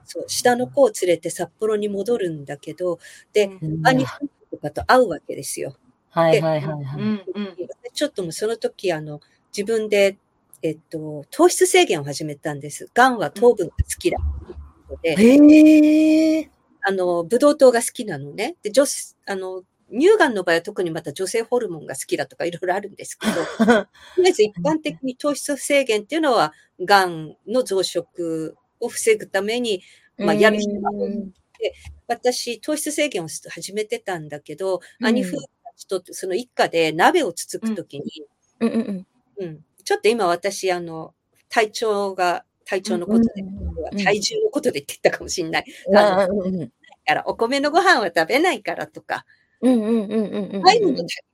[0.05, 2.98] そう、下の子を連れて札幌に戻るんだけど、
[3.33, 4.07] で、うん兄
[4.51, 5.77] とかと会うわけですよ。
[6.11, 7.03] はいはいはいはい。
[7.03, 7.57] うんうん
[7.92, 9.20] ちょっともうその時、あの、
[9.57, 10.16] 自分で、
[10.62, 12.88] えっと、糖質制限を始めたんです。
[12.94, 14.18] がんは糖分が好きだ。
[15.03, 16.51] で、へえ。
[16.83, 18.57] あの、ブドウ糖が好きなのね。
[18.62, 23.33] で、女子、あの、乳がんの場合は特にまた女性ホルモンが好きだとかいろいろあるんですけど、
[23.64, 29.83] とりあえず一般的に糖質制限っていうのは、がんの増殖を防ぐために、
[30.16, 31.33] まあ、やるしかない
[32.07, 35.07] 私、糖質制限を始めてたんだけど、うん。
[35.07, 38.27] 兄夫婦たちとその一家で鍋をつつくときに、
[38.61, 38.68] うん。
[38.68, 39.07] うん
[39.38, 41.14] うんちょっと今私、あの、
[41.48, 45.64] 体調が、体調のことで、うん体重のことで言ってたかもしれない。
[45.87, 45.96] うん。
[45.96, 46.66] あのうんうんだ
[47.07, 49.24] から、お米のご飯は食べないからとか、
[49.61, 50.73] うんうんうんうんの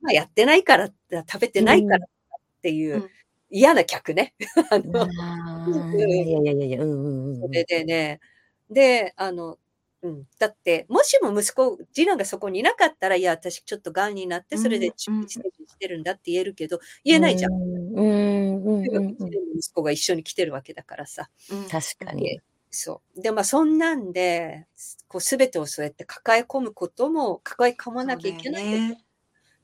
[0.01, 2.09] 今やってないから、食べてないからっ
[2.61, 3.09] ていううん。
[3.51, 4.33] 嫌な客ね。
[4.71, 5.07] あの
[5.95, 8.19] いやいやいやいや、うんうんうんそれでね、
[8.69, 9.57] で、あの、
[10.01, 17.53] うん、だって、もしも息子、次男がそこにいなかったら、いや、私ちょっと癌になって、それで中うんステージしてるんだって言えるけど、言えないじゃん。
[17.53, 19.15] うんうん
[19.57, 21.29] 息子が一緒に来てるわけだからさ。
[21.51, 21.63] うん。
[21.69, 22.39] 確かに。
[22.75, 23.21] そう。
[23.21, 24.67] で、まあ、そんなんで、
[25.07, 29.03] こう、すべてをそうやって抱え込むことも、抱え込まなきゃいけないね。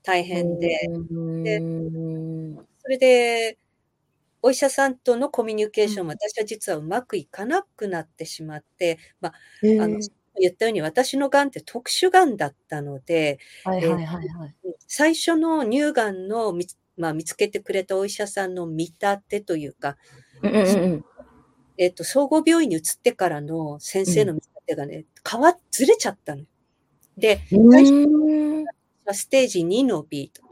[0.02, 3.58] 大変で、でうんそれで、
[4.42, 9.32] お医者さんとのコミュニケーションも私は実はうまくいかなくなってしまって、まあ、
[9.80, 10.00] あの、
[10.40, 14.54] 言ったように私のがんって特殊がんだったので、はいはいはいはい。
[14.88, 19.96] 最初の乳がんの見つ,、まあ、見つけてくれたお医者さんの見立てというか、
[20.42, 21.04] うんうんうん
[21.82, 26.44] えっと、総合病院に移ってからの先生の見立てがね、変わっ、ずれちゃったの。
[27.16, 28.64] で、最初うん
[29.04, 30.42] はステージ2の B と。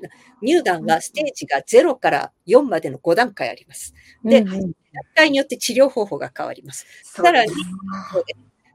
[0.42, 3.94] 乳がんはステージが0から4までの5段階あります。
[4.24, 4.74] で段
[5.14, 6.86] 階によって治療方法が変わります。
[7.04, 7.52] さらに、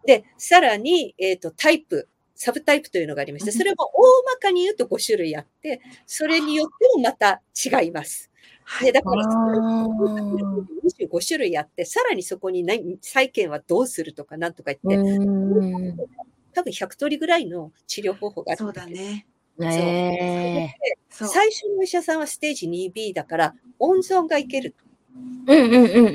[0.06, 8.32] で、さらに、えっ、と、タイプ、サブタイプというのがありまして、それも大まかに言うと5種類あって、それによってもまた違います。
[8.82, 9.88] で、だから、あ
[10.84, 15.22] 25種類あって、さらにそこに何再建はどうするとかなんとか言って、う
[15.94, 15.98] ん
[16.54, 19.28] 多分100通りぐらいの治療方法があるそうんだね。
[21.10, 24.74] 最初のお医者さんはステージ 2B だから、温存がいける。
[25.50, 25.62] え。
[25.62, 26.12] うんうんうんう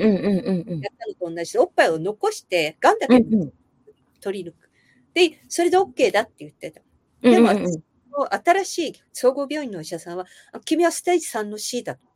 [0.65, 3.53] んうんやったのと同じで、おっぱいを残して、がんだけうん
[4.19, 4.69] 取り抜く。
[5.13, 6.81] で、それで OK だって言ってた。
[7.23, 12.10] うんでも新しい総合病院のお医者さんは、あ君はステージ3の C だと。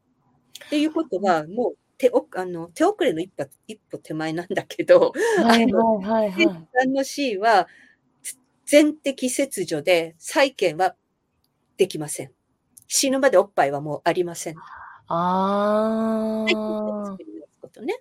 [0.66, 5.14] っていうことは、もう手おあの手遅れの一歩一歩手前なんだけど、
[5.44, 6.40] はいはいはいはい。
[6.40, 7.68] ジ3の C は、
[8.66, 10.96] 全摘切除で再建は
[11.78, 12.32] できません。
[12.88, 14.56] 死ぬまでおっぱいはもうありません。
[15.08, 17.18] あはいあ
[17.82, 18.00] ね。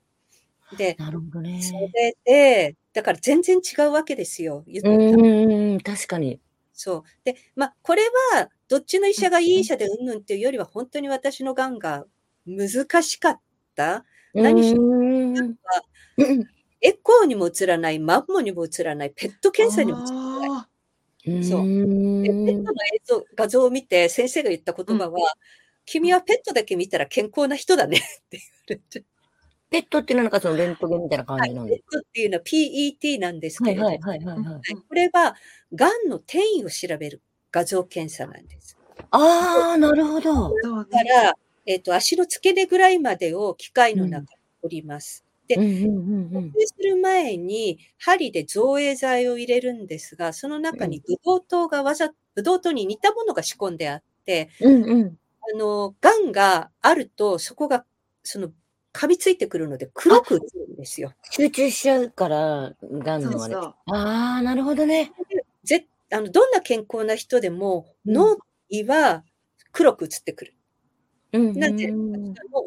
[0.76, 1.62] で、なるほどね。
[1.62, 4.64] それで、だから全然違うわけですよ。
[4.66, 6.40] うん、確かに。
[6.72, 7.02] そう。
[7.24, 8.02] で、まあ、これ
[8.34, 12.04] は、どっちの医者がいい医者でうんぬんっていうよりは、本当に私のがんが
[12.46, 13.40] 難しかっ
[13.76, 14.04] た？
[14.34, 15.56] 何しろうんうん
[16.80, 20.50] エコーにも映らない、マンモにも映らない、ペット検査にも映らない。
[20.50, 20.68] あ
[21.24, 25.18] そうペットの映像画像を見て、先生が言った言葉は、
[25.86, 29.04] 君はペットだけ見たら健康な人だね って言われて。
[29.70, 34.44] ペットっていうのはなんかそのレントゲンみたいな感はい、じなんでペットっていうのは PET なんですけれど、いはいはいはいはい。
[34.44, 35.36] はいこれは、
[35.74, 38.76] がんの転移を調べる画像検査なんです。
[39.10, 40.30] ああ、なるほど。
[40.30, 40.90] ーそうね。
[40.90, 41.34] から、
[41.66, 44.26] えっ、と、足の付け根ぐらいまでを機械の中に
[44.62, 45.24] 取ります。
[45.46, 45.80] でうんうんう
[46.30, 55.18] んうんする前に針で造影剤を入れるんですが、その中にブドウ糖がわざ、ブドウ糖に似たものが仕込んであって、うんうん。
[55.54, 57.84] あの、癌があると、そこが、
[58.22, 58.50] その、
[58.94, 61.12] 噛みついてくるので黒く映るんですよ。
[61.30, 63.54] 集中しちゃうから、がんのあれ。
[63.56, 65.12] ああ、なるほどね。
[65.64, 68.38] ぜあのどんな健康な人でも、うん脳
[68.70, 69.24] 胃は
[69.72, 70.53] 黒く映ってくる。
[71.38, 71.92] なんで、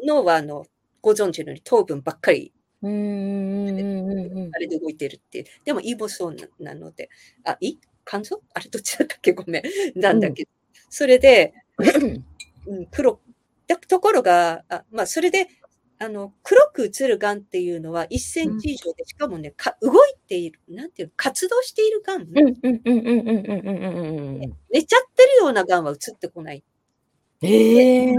[0.05, 0.65] 脳はあの
[1.01, 2.53] ご存知のように糖分ばっかり、
[2.83, 2.87] あ
[4.59, 5.45] れで動いてるっていう。
[5.65, 7.09] でも胃もそうなので、
[7.45, 7.77] あ、胃？
[8.05, 8.41] 肝臓？
[8.53, 9.33] あれどっちだったっけ？
[9.33, 9.63] ごめん。
[9.99, 10.43] なんだけ。
[10.45, 10.49] ど。
[10.89, 11.53] それで、
[12.67, 13.19] うん、黒、
[13.87, 15.47] ところが、あまあ、それで、
[15.99, 22.43] あの、黒く映るがんっていうのは1センチ以上で、しかもね、か動いている、なんていう活動しているがん、ね。
[24.71, 26.63] 寝ちゃってるようながんは映ってこない。
[27.41, 28.15] え え。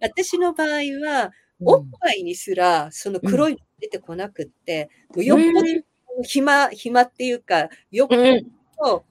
[0.00, 0.68] 私の場合
[1.04, 8.52] は、おっぱいにすら、その黒いの出てこなくって、もうよっぽど暇、暇っていうか、よっぽうん。
[8.80, 9.04] ど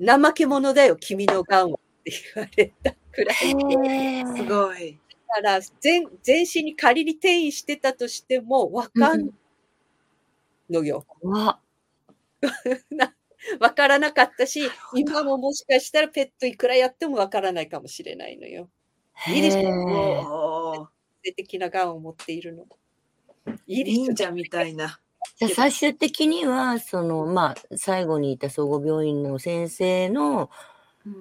[0.00, 4.36] 怠け者だよ、君のがんはって言われたくらい。
[4.36, 4.98] すごい。
[5.28, 9.30] だから全、全身に仮に転移してたとしても、わかん
[10.70, 11.04] のよ。
[11.22, 11.60] わ。
[13.60, 18.68] わからなかったし、今ももしかしたらペットいくらやってもわからないかもしれないのよ。
[19.28, 22.66] いいでしょへえおー性的ながんを持っているの。
[23.66, 25.00] いいでしょ忍者みたいな。
[25.36, 30.50] じゃあ最終的には、その、まあ、最後にいた総合病院の先生の、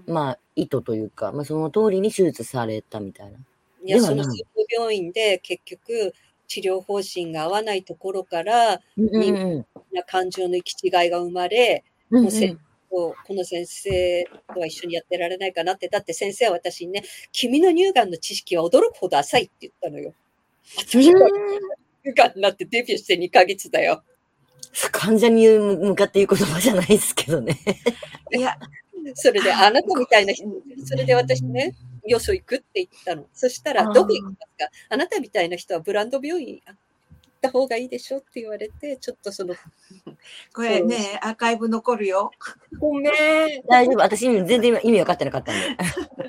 [0.05, 3.37] まあ、意図というか、まあ、その通りに手術されたみたいな。
[3.83, 6.13] いや、その総合病院で結局、
[6.47, 12.55] 治療方針が合わないところから、うんうん人うんな感情の行き違いが生まれ、うんもうせ
[12.89, 20.13] この先生とは一緒にやってられないかなって、だって先生は私にね、君の乳がんの知識は驚くほど浅いって言ったのよ。
[20.87, 21.19] 乳が
[22.29, 24.03] んになってデビューして2ヶ月だよ。
[24.91, 27.57] 患者に向かって言う言葉じゃないですけどね。
[28.33, 28.55] いや、
[29.15, 30.45] それで、あなたみたいな人、
[30.85, 33.27] それで私ね、よそ行くって言ったの。
[33.33, 34.69] そしたら、どこ行きますか？
[34.89, 36.73] あなたみたいな人はブランド病院行
[37.37, 39.55] った方がいいでしょって言われて、ちょっとその、
[40.53, 42.31] これね、アーカイブ残るよ。
[42.79, 43.13] ごめん、
[43.67, 43.99] 大丈夫。
[43.99, 45.77] 私全然今意味分かってなかったんで。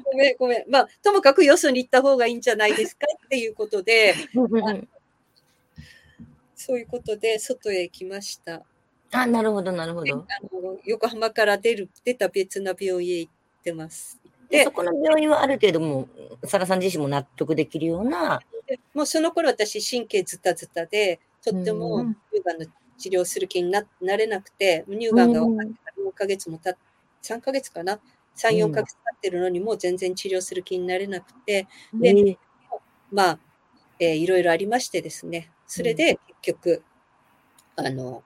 [0.04, 0.64] ごめん、ごめん。
[0.70, 4.14] まあ、ともかくよそに行った方がいいんじゃないですかっていうことで、
[6.54, 8.62] そういうことで、外へ行きました。
[9.12, 10.14] あ、なるほど、なるほど。
[10.14, 14.20] あの横浜から出る、出た別な病院へ行ってます。
[14.50, 16.08] ででそこの病院はある程度も
[16.42, 22.16] う、サラさん自身も納得できるような、でもうその頃私神経ズタズタでとってうもん。
[22.32, 22.66] 乳がんの
[22.98, 26.76] 治療する気にななれなくて乳がんが分かってから4ヶ月もたっ
[27.22, 28.00] 3ヶ月かな
[28.36, 32.36] ？34ヶ月経ってるのにもう全然治療する気になれなくてでえー
[33.10, 33.38] まあ、
[33.98, 35.50] えーいろいろありましてですね。
[35.66, 36.82] それで結局
[37.76, 38.22] あの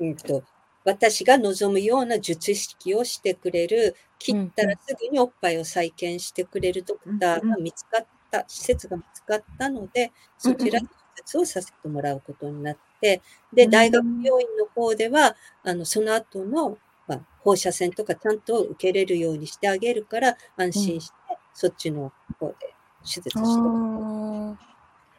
[0.00, 0.42] うんと
[0.84, 13.70] 私が望むような術式をしてくれる切ったらすぐにおっぱいを再建してくれるドクターが見つかった、施設が見つかったので、そちらで手術をさせてもらうことになって、で、うん。
[13.70, 21.14] 大学病院の方では、あの、その後の、まあ、放射線とかちゃんと受けれるようにしてあげるから、安心して、
[21.52, 22.54] そっちの方で
[23.02, 24.56] 手術しても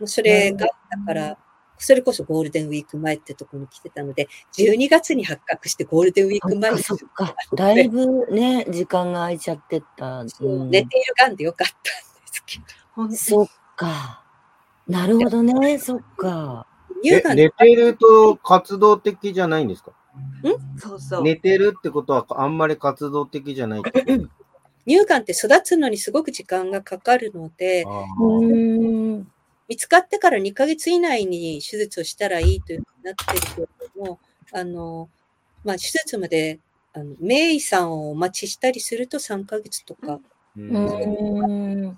[0.04, 0.74] それが、だ
[1.06, 1.38] から、
[1.78, 7.36] それこそゴールデンウィーク前ってとこに来てたので、12月に発覚してゴールデンウィーク前にーそっか。
[7.56, 10.22] だいぶね、時間が空いちゃってた。
[10.22, 11.76] うん寝ているがんでよかった
[13.12, 14.24] そっか。
[14.88, 16.66] なるほどね、そっか。
[17.04, 19.92] え乳がん寝てると活動的じゃないんですか？
[20.78, 21.24] そうそう。
[21.24, 23.82] 寝てるってことはあんまり活動的じゃない
[24.88, 25.22] 乳がん。
[25.22, 27.86] って育つのにすごく時間がかかるので。
[29.68, 34.20] 見つかってから2ヶ月以内に手術をしたらいいというふうになってるけれども、
[34.54, 35.10] あの、
[35.64, 36.60] まあ、手術まで、
[36.94, 40.20] あの、名医さんをお待ちしたりすると3ヶ月とか、
[40.56, 40.62] うう
[41.88, 41.98] ん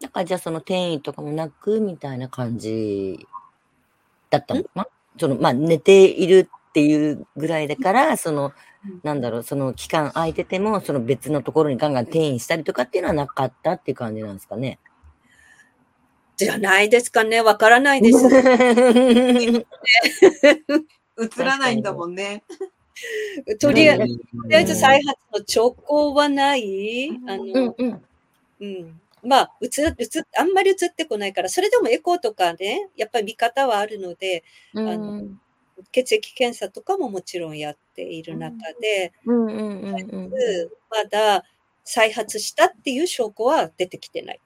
[0.00, 0.02] ーん。
[0.02, 3.26] だからじゃあその転移とかもなくみたいな感じ
[4.30, 4.86] だったのかな？
[5.18, 8.52] そのまあ寝ているっていうぐらいだから、その
[8.84, 14.78] うん、なんだろう、その期間空いてても、その別のところにガンガン転移したりとかっていうのはなかったっていう感じなんですかね？
[16.36, 17.40] じゃないですかね。
[17.40, 18.26] わからないです。
[21.18, 22.44] 映らないんだもんね。
[23.58, 27.08] とりあえず、うんとりあえず再発の兆候はない。
[27.26, 28.02] あうんの、うん。
[28.60, 29.00] うん。
[29.26, 35.24] まあ、うつ、うつ、あんまり映ってこないから、それでもエコーとかね、やっぱり見方はあるので、うんあの
[35.92, 40.30] 血液検査とかももちろんやっている中で、うんうんうんうん。
[40.90, 41.44] まだ
[41.84, 44.40] 再発したっていう証拠は出てきてない。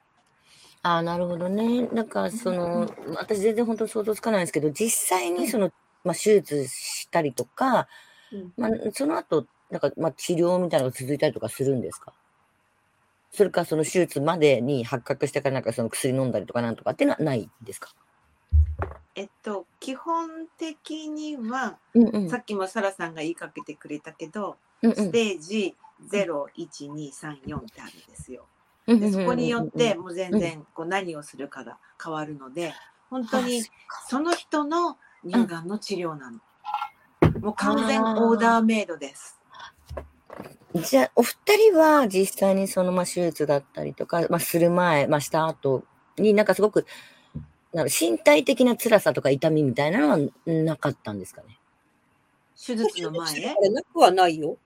[0.82, 1.86] ああ、なるほどね。
[1.92, 5.70] なんか、その、私全然本当想像つかないんですけど、実際にその、
[6.02, 7.86] まあ、手術したりとか、
[8.32, 12.12] うんまあ、その後、なんか、まあ、治療みたいなのが続いたりとかするんですか？
[13.32, 17.90] それか、その手術までに発覚してから、なんかその薬飲んだりとかなんとかっていうのはないんですか？
[19.14, 22.30] えっと、基本的には、うんうん。
[22.30, 25.76] さっきもサラさんが言いかけてくれたけど、うんうんステージ
[26.10, 28.46] 0、1、2、3、4ってあるんですよ。
[28.86, 32.72] うんでそこによって、うんもう全然こう何をするかが変わるので、
[33.10, 33.62] 本当に
[34.08, 36.40] その人の乳がんの治療なの。
[37.40, 39.39] もう完全オーダーメイドです。
[40.74, 41.36] じゃあ、お二
[41.70, 45.84] 人は実際にその、まあ、手術だったりとか、まあ、する前、まあ、した後
[46.16, 46.86] になんかすごく、
[47.72, 51.58] なんか身体的な辛さとか痛みみたいなのはなかったんですかね？
[52.54, 53.54] 手術の前？
[53.70, 54.56] なくはないよ。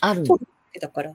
[0.00, 0.38] あるの？
[0.80, 1.14] だから。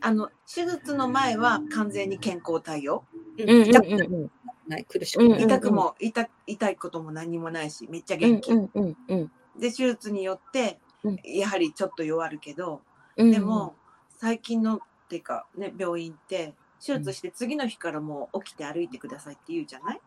[0.00, 3.04] あの、手術の前は完全に健康体よ。
[3.38, 4.30] うんうんうん痛く
[4.66, 8.52] ない、苦しくな痛くも、痛痛いことも何もないし、めっちゃうん元気。
[8.52, 10.76] うんうんうんで、手術によってうん、
[11.24, 12.82] やはりちょっと弱るけど、
[13.16, 13.74] うんでも、
[14.18, 20.00] 最近の、っていうか、ね、病院って、手術して次の日からもう起きて歩いてくださいって言うじゃない？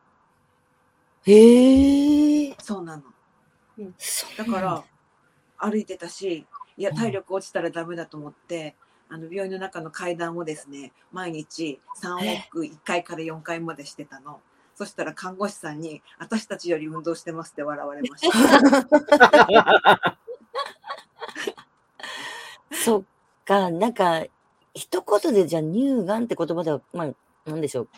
[1.23, 2.55] へえ。
[2.59, 3.03] そうなの。
[3.97, 4.83] そうだから、
[5.57, 6.45] 歩いてたし、
[6.77, 8.75] いや、体力落ちたらダメだと思って、
[9.09, 14.41] あの、病院の中の階段をですね、毎日3往復1回から4回までしてたの。
[14.75, 20.17] そしたら看護師さんに、私たちより運動してますって笑われました。
[22.85, 23.03] そっ
[23.45, 24.23] か、なんか、
[24.75, 27.89] 一言でじゃあ乳がんって言葉では、まあ、なんでしょう。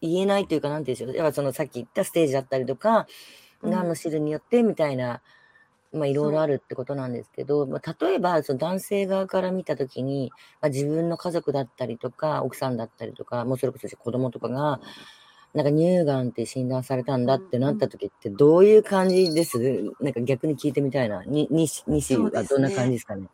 [0.00, 1.16] 言えないというか、なんていうんでしょう。
[1.16, 3.06] やっぱそのさっき言ったステージだったりとか、
[3.62, 5.22] うんがんの種類によってみたいな、
[5.92, 14.80] まあいろいろあるってことなんですけど、まあ、例えばその男性側から見たときに、まあ、自分の家族だったりとか、奥さんだったりとか、もうそれこそ子供とかが、
[15.54, 19.92] なんか乳がんって診断されたんだってなった時ってどういう感じです？
[20.00, 21.24] なんか逆に聞いてみたいな。
[21.24, 23.28] に、西、西そうですねはどんな感じですかね？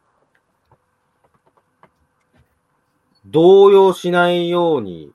[3.30, 5.12] 動揺しないように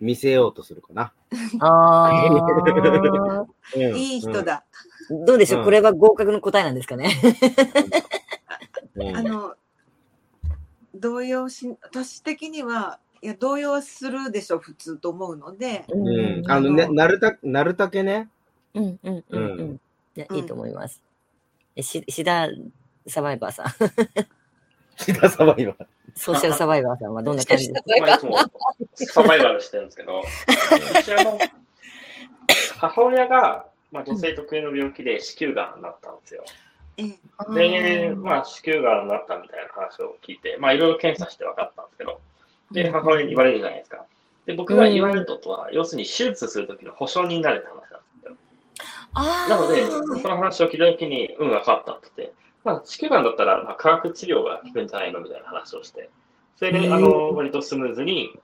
[0.00, 1.12] 見せようとするかな。
[1.60, 3.46] ああ。
[3.76, 4.42] うんいい人。
[4.42, 4.64] だ。
[5.26, 7.10] どうでしょう、うんこれは合格の答えなんですかね？
[9.14, 9.54] あの、
[10.94, 16.50] 動揺し、私的には、いや、動揺するでしょ、普通と思うので、うんうん。
[16.50, 18.28] あのね、なるた、なるたけね？
[18.74, 19.60] うんうんうんうん。
[19.60, 19.80] うん
[20.16, 21.02] いや、うんいいと思います。
[21.76, 22.48] えし、シダ
[23.06, 23.66] サバイバーさん。
[24.96, 25.86] シダサバイバー。
[26.16, 27.72] ソーシャルサバイバーさんはどんな感じ？
[27.72, 28.36] ですかまあ、いつも
[28.96, 31.38] サバイバルしてるんですけど、うちあの
[32.78, 36.44] 母親が、まあ、女性特有の病気で子宮がんになったんですよ。
[36.96, 42.20] ええ、で、まあ、子宮がんになったみたいな話を聞いて、まあ、いろいろ検査して分かったんですけど、
[42.72, 44.04] で、母親に言われるじゃないですか。
[44.46, 47.86] で、僕が言われることは、要するに手術するときの保証人になるって話なんで
[48.20, 48.36] すよ。
[49.12, 52.34] あなので、その話を聞いたときに、うん、分かったって言って、
[52.64, 56.10] まあ、子宮がんだったら、まあ、化学治療が効くんじゃないのみたいな話をして、
[56.56, 58.38] それで、あの、割とスムーズに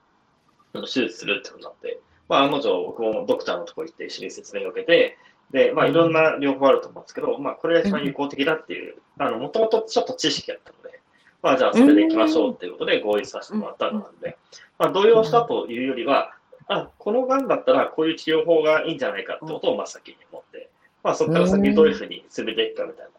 [0.73, 5.17] あの手術するってことになって、まあ、案の定、僕もドクターのところ行って一緒に説明を受けて、
[5.51, 10.99] で、まあ、いろんな療法あると思うんですけど、まあ、これが一番有効的だっていう、あの、もともとちょっと知識あったので、
[11.41, 14.37] まあ、じゃあ、それで行きましょうっていうことで合意させてもらったので、
[14.77, 16.33] まあ、動揺したというよりは、
[16.67, 20.69] あ、このがんだったらこういう治療法がいいんじゃないかってことを真っ先に思って、
[21.03, 23.11] まあ、そこから先どういうふうにするべきかみたいな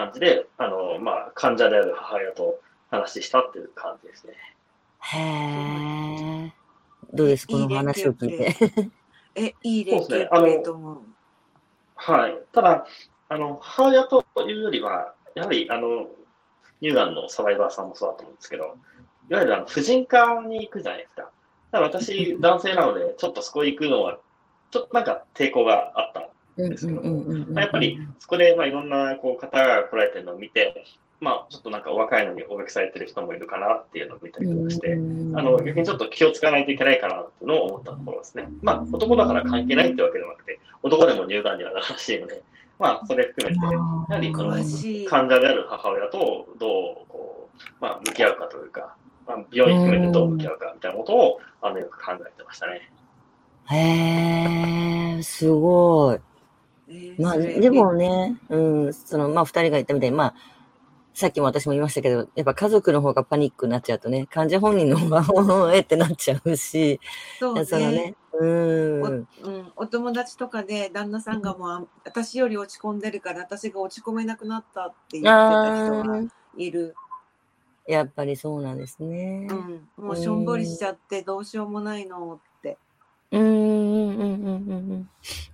[0.00, 2.58] 感じで、あの、まあ、患者である母親と
[2.90, 4.32] 話したっていう感じですね。
[5.00, 5.18] へ
[6.46, 6.52] え。
[7.12, 7.46] どうです？
[7.46, 8.56] この話を聞いて。
[9.34, 10.98] え、いい連そうですね携プレーと思う？
[11.96, 12.38] はい。
[12.52, 12.86] ただ、
[13.28, 16.08] あの、母親というよりは、やはり、あの、
[16.80, 18.76] 乳がんのサバイバーさんもそうだと思うんですけど、
[19.28, 21.22] いわゆるあの婦人科に行くじゃないですか。
[21.72, 24.18] だから私、 男性なので、ちょっとそこ行くのは、
[24.70, 26.29] ちょっとなんか抵抗があったうん
[26.62, 30.84] うんうんうんうんまあやっぱり、そこで、まあ、いろんなこう方が来られてるのを見て、
[31.20, 34.96] まあ、ちょっとなんかお若いのにおべきされてる人もいるかなっていうのを見たりとかして、あ
[35.42, 38.48] の、逆にちょっと気をつかないといけないかなっていうのを思ったところですね。
[38.62, 42.42] まあ、男だから関係ないってわけではなくて、男でも乳がんにはなるらしいので、
[42.78, 44.56] まあ、それ含めて、やはりこの。
[45.08, 48.96] 患者である母親とどう、こう、まあ、向き合うかというか、
[49.26, 52.90] まあ、病院含めてどう向き合うかみたいなことを、あの、よく考えてましたね。
[53.66, 56.29] へえ、すごい。
[56.90, 57.70] えーまあ、で。
[57.70, 60.34] もね、うん、その、まあ、二人が言ったみたいに、まあ、
[61.14, 67.00] さっきも私も言いましたけど、やっぱ家族の方がパニックになっちゃうとね、患者本人の方が、 おえってなっちゃうし、
[67.38, 69.02] そうそのね、うん。
[69.02, 76.30] おうん、お友達とかで旦那さんがもうあ私より落ち込んでるから私が落ち込めなくなったって言ってたあ人がー。
[76.56, 76.94] いる、
[77.86, 79.48] やっぱりそうなんですね。
[79.98, 82.38] うん、もうしょんぼりしちゃってどうしようもないのっ
[83.30, 85.08] て、うん、うん、うん、うん、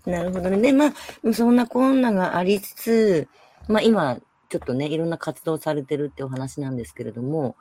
[0.07, 0.11] うん。
[0.13, 0.59] なるほどね。
[0.59, 3.29] で、まあ、そんなこんながありつつ、
[3.69, 4.19] まあ今、
[4.49, 7.57] ちょっとね、いろんな活動されてるってお話なんですけれども、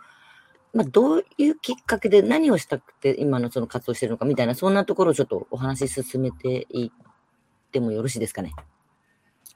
[0.74, 6.91] まあどういうきっかけで何をしたくて今のその活動してるのかみたいな、そんなところをちょっとお話し進めていっ
[7.72, 8.53] てもよろしいですかね。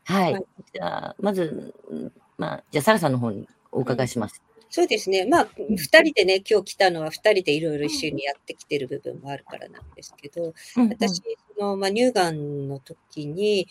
[0.06, 0.34] はい。
[0.34, 4.42] はいじゃあ、まず、うんまあ、じゃあ、サラさんの方にお伺いします。
[4.70, 5.26] そうですね。
[5.26, 10.54] まあ、二人でね、今日来たのは二人でいろいろ一緒にやってきてる部分もあるからなんですけど、
[10.90, 11.22] 私、
[11.58, 13.68] その、まあ、乳がんの時に、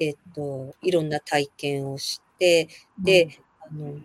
[0.00, 2.68] えっと、いろんな体験をして、
[2.98, 3.98] で、あの、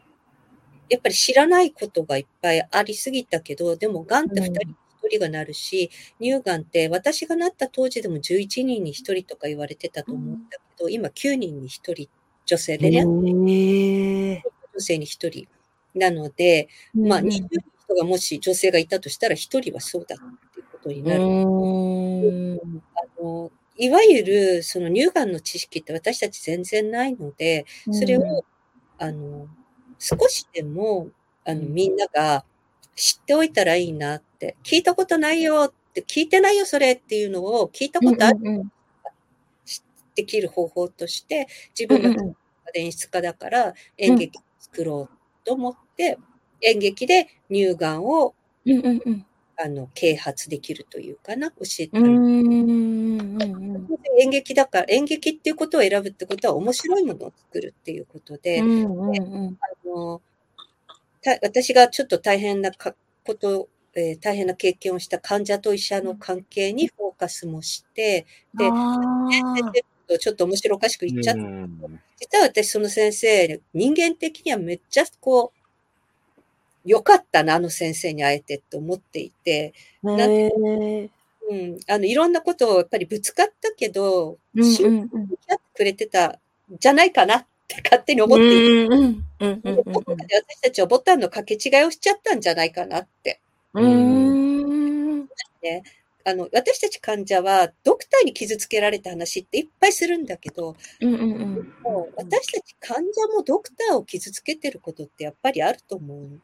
[0.89, 5.89] やっぱり知らないことがいっぱいありすぎたけど、でも、がんって二人に一人がなるし、
[6.19, 12.09] 乳がんって私がなった当時でも11人に一人とか言われてたと思うんだけど、今9人に一人、
[12.45, 13.05] 女性でね。
[14.73, 15.47] 女性に一人。
[15.99, 17.47] なので、まあ、20人
[17.89, 20.19] 人がもし女性がいたとしたら、一人はそうだっ
[20.53, 21.21] ていうことにうなる。
[22.95, 28.43] あのいわゆるその乳がんの知識って私たち全然ないので、それを、
[28.97, 29.47] あの
[29.97, 31.09] 少しでも
[31.45, 31.73] あのうん。
[31.73, 32.43] みんなが
[32.95, 38.39] 知っておいたらいいなって、聞いたことないよって、聞いてないよそれっていうのを聞いたことある。
[38.41, 38.71] うんうん
[40.15, 41.47] できる方法として、
[41.79, 42.35] 自分がうん
[42.75, 46.17] 演出家だから演劇を作ろうと思って、
[46.61, 48.33] 演劇で乳がんを
[48.65, 49.25] うんうんうん。
[49.61, 52.05] あの啓発できるというかな、教えてうーん。
[52.05, 53.89] うんうん
[54.21, 60.21] 演劇だから、演劇っていうことを選ぶってことは面白いものを作るっていうことで、うんうんうんあの
[61.21, 62.95] た私がちょっと大変なか
[63.25, 68.25] こと、えー大変な経験をした患者と医者の関係にフォーカスもして、
[68.57, 68.69] で、
[70.19, 71.41] ちょっと面白おかしく言っちゃった。
[71.41, 71.99] うん。
[72.17, 75.58] 実は私、その先生、人間的にはめっちゃこう、
[76.85, 81.09] 良かったな、あの先生に会えてって思っていて、なん
[81.49, 85.29] うん、あの、いろんなことをやっぱりぶつかったけど、うん真うんうん
[85.73, 86.37] くれてたん
[86.77, 93.39] じゃないかなって勝手に思っていて、うんうんうんうんうんどこかで私たちはボタンの掛け違いをしちゃったんじゃないかなって。
[93.73, 95.19] うん。
[95.61, 95.83] ね、
[96.25, 101.73] あの私たち患者はドクターに傷つけられた話っていっぱいするんだけど、うんうんうん。
[101.81, 106.41] もう私たち患者もドクターを傷つけてることってやっぱりあると思う。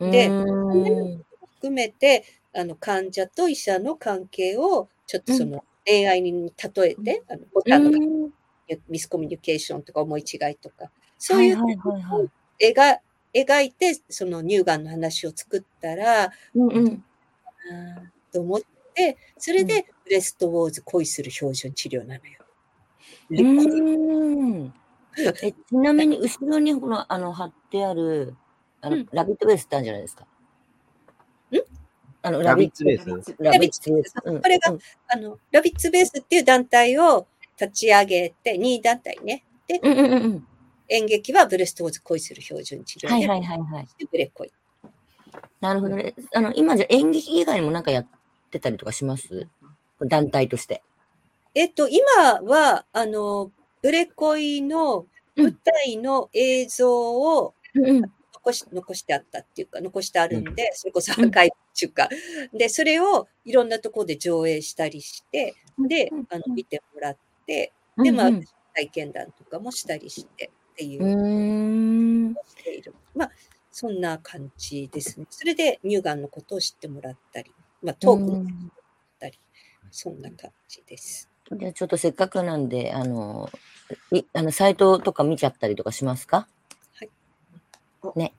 [0.00, 1.24] でうん。
[1.56, 2.24] 含めて
[2.54, 6.32] あの患者と医者の関係をちょっとその恋愛に
[6.76, 8.30] 例えて、あのボタンのうん。
[8.88, 12.28] ミスコミュニケーションとか思い違いとか、そういうはいはいはいはい。
[12.60, 13.00] 絵が
[13.34, 17.04] 描いてその乳がんの話を作ったら、うんうん。
[18.32, 18.60] と思っ
[18.94, 22.44] て、それでブレストウォーズ恋する標準治療なのよ。
[23.30, 23.34] う
[24.66, 24.74] ん。
[25.42, 28.36] えちなみに後ろにこのあの貼ってある
[28.88, 30.24] あの、うんラビットベースってあるんじゃないですか。
[30.24, 30.26] ん？
[32.22, 33.36] あのラビッツベース？
[33.38, 34.14] ラビッツベース。
[34.24, 34.78] うんこれがうん
[35.08, 37.26] あのラビッツベースっていう団体を
[37.60, 39.44] 立ち上げて、2位団体ね。
[39.66, 40.46] で、うんうんうんうん。
[40.88, 43.88] 演劇はブレストウォーズ恋する標準治療で、はいはいはいはい。
[44.10, 44.52] ブレ恋。
[45.60, 46.14] なるほどね。
[46.34, 48.06] あの、今じゃ演劇以外にもなんかやっ
[48.50, 49.48] てたりとかします？
[50.00, 50.82] 団体として。
[51.54, 52.04] えっと、今
[52.42, 53.50] は、あの、
[53.82, 58.12] ブレ恋の舞台の映像をうんうん。
[58.48, 62.08] 残し残してあったっていうか、残してあるんで、それこそアーカイブっていうか、
[62.52, 65.54] で、それをいろんなところで上映したりして、
[65.88, 68.44] でうん、あの、見てもらって、うんで、まあ、うん
[68.74, 72.34] 体験談とかもしたりしてっていう。
[72.46, 72.94] している。
[73.12, 73.30] まあ、
[73.72, 75.26] そんな感じですね。
[75.30, 78.50] それで乳がんのことを知ってもらったり、まあ、トークもし
[79.18, 79.40] たり、
[79.90, 81.28] そんな感じです。
[81.50, 83.50] じゃあちょっとせっかくなんで、あの、
[84.12, 86.36] いあのサイトとか見ちゃったりとかしますか？
[86.36, 86.57] はい。
[88.14, 88.32] ね。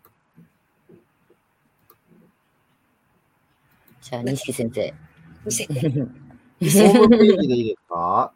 [4.02, 4.94] じゃあ、西木先生。
[5.46, 5.74] 見せて。
[5.74, 8.34] ホームページでいいですか？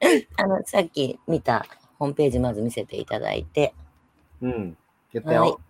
[0.38, 1.66] あの、さっき見た
[1.98, 3.74] ホームページまず見せていただいて、
[4.40, 4.76] うん。
[5.12, 5.60] やったはいよ。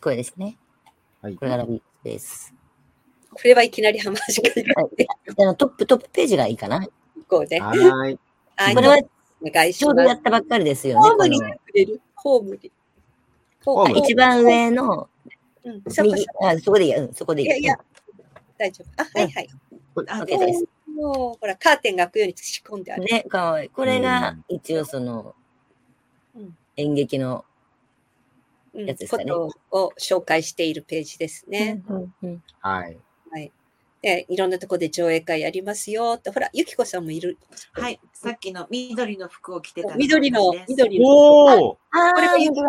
[0.00, 0.56] これですね。
[1.20, 1.44] はいこ。
[1.44, 2.52] れがラビットです。
[3.30, 5.06] これはいきなり浜しか言って
[5.38, 6.86] あのトップ、トップページがいいかな。
[7.28, 7.60] こうで。
[7.60, 7.76] はー
[8.12, 8.18] い。
[8.56, 8.98] はいこれは
[9.72, 10.02] ちょうど。
[10.02, 11.00] やったばっかりですよね。
[11.02, 11.40] こホームに
[11.74, 12.70] れるホームに。
[13.64, 13.96] ホーム？
[13.96, 15.08] あ一番上の
[15.64, 17.48] うん、そこ右、あそこでいいや、うん、そこでいい。
[17.48, 17.78] いやいや、
[18.58, 19.02] 大丈夫。
[19.02, 19.48] あ、はいはい。
[20.08, 20.64] あ OK です。
[20.88, 23.04] もう、ほら、カーテンが開くように仕込んである。
[23.04, 23.68] ね、かわいい。
[23.68, 25.34] これが一応その
[26.34, 27.44] うん演劇の、
[28.74, 31.82] うんやつですかねことを紹介しているページですね。
[31.88, 32.98] うんうんはい。
[34.02, 36.30] でいろんなところで上映会やりますよって。
[36.30, 37.38] ほら、ゆきこさんもいる。
[37.72, 41.06] はい、さっきの緑の服を着てた緑の緑の。
[41.06, 42.62] おおああ、これがゆきこ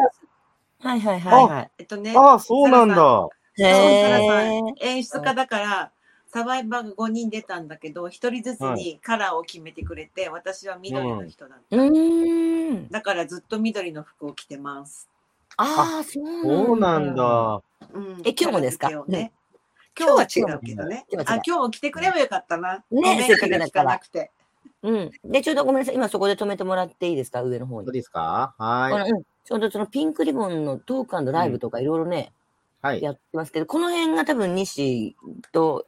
[0.79, 3.27] はいはいはいはえっとね、ああ、そうなんだ。
[3.57, 5.91] へん演出家だから、
[6.27, 11.75] サバイバーが5人出たんだけど、1人ずつにカラーを決めてくれて、私は緑の人だった。
[11.75, 12.87] ーうーん。
[12.89, 15.09] だからずっと緑の服を着てます。
[15.57, 17.15] ああ、そうそうなん。
[17.15, 17.61] だ。
[17.93, 18.89] うんえ今日もですか？
[19.07, 19.31] ね
[19.97, 21.05] 今今日は違うけどね。
[21.11, 22.83] 今日あ、今日も来てくればよかったな。
[22.91, 24.01] ねせっかくだから。
[24.83, 25.11] うん。
[25.23, 25.95] で、ちょうどごめんなさい。
[25.95, 27.41] 今そこで止めてもらっていいですか？
[27.41, 27.85] 上の方に。
[27.85, 28.55] どうですか？
[28.57, 29.11] はこのい。
[29.11, 32.31] うんちょうどそのピンクリボンのトークライブとかいろいろね、
[32.81, 33.01] はい。
[33.01, 35.17] やってますけど、この辺が多分西
[35.51, 35.85] と、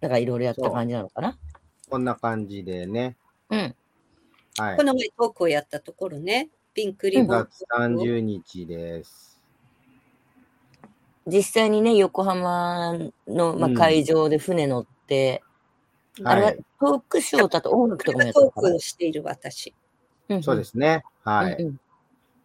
[0.00, 1.36] なんかいろいろやった感じなのかな？
[1.90, 3.16] こんな感じでね。
[3.50, 3.74] うん。
[4.56, 4.84] はいこ。
[4.84, 7.48] の前トークをやったところね、ピンクリ9ボン。
[7.50, 9.35] 月30日です。
[11.26, 12.94] 実際にね、横浜
[13.26, 15.42] の、まあ、うん会場で船乗って、
[16.24, 16.64] あれははい。
[16.80, 19.74] トークショーだと音楽ことかもやったのかなクをしている私。
[20.28, 21.04] うんそうですね。
[21.24, 21.54] はい。
[21.54, 21.80] うんうん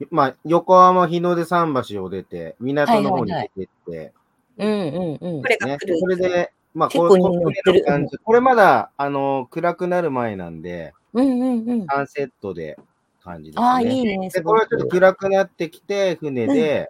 [0.09, 4.13] まあ、横浜日の出桟橋を出て、港の方に出てって、
[4.57, 5.47] うんうんうんこ。
[5.47, 5.99] れがね、来る。
[5.99, 11.85] それで、まあ、結構こう人乗ってるこういう感じこれまだ、あの、暗くなる前なんで、うんうんうん。
[11.85, 12.79] サンセットで
[13.23, 13.65] 感じですね。
[13.65, 14.29] ああ、いいね。
[14.29, 16.89] で、これはちょっと暗くなってきて、船で、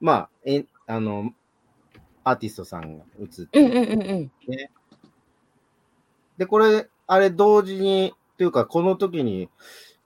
[0.00, 1.32] まあ、え、あの、
[2.24, 4.30] アーティストさんが映って、うんうんうんうん。
[6.36, 9.48] で、これ、あれ同時に、というか、この時に、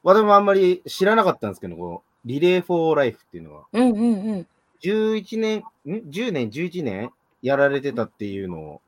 [0.03, 4.47] 私もあんまり知らなかったんですけど、この、リレー・フォー・ライフっていうのは、うんうんうん。
[4.83, 7.11] 11年、ん ?10 年、11年？
[7.43, 8.81] やられてたっていうのを、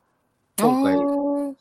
[0.58, 0.96] 今回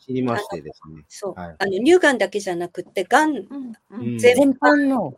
[0.05, 1.03] 知りましてですね。
[1.09, 1.33] そう。
[1.33, 5.17] はいあの、乳がんだけじゃなくて、がんうん全全般の。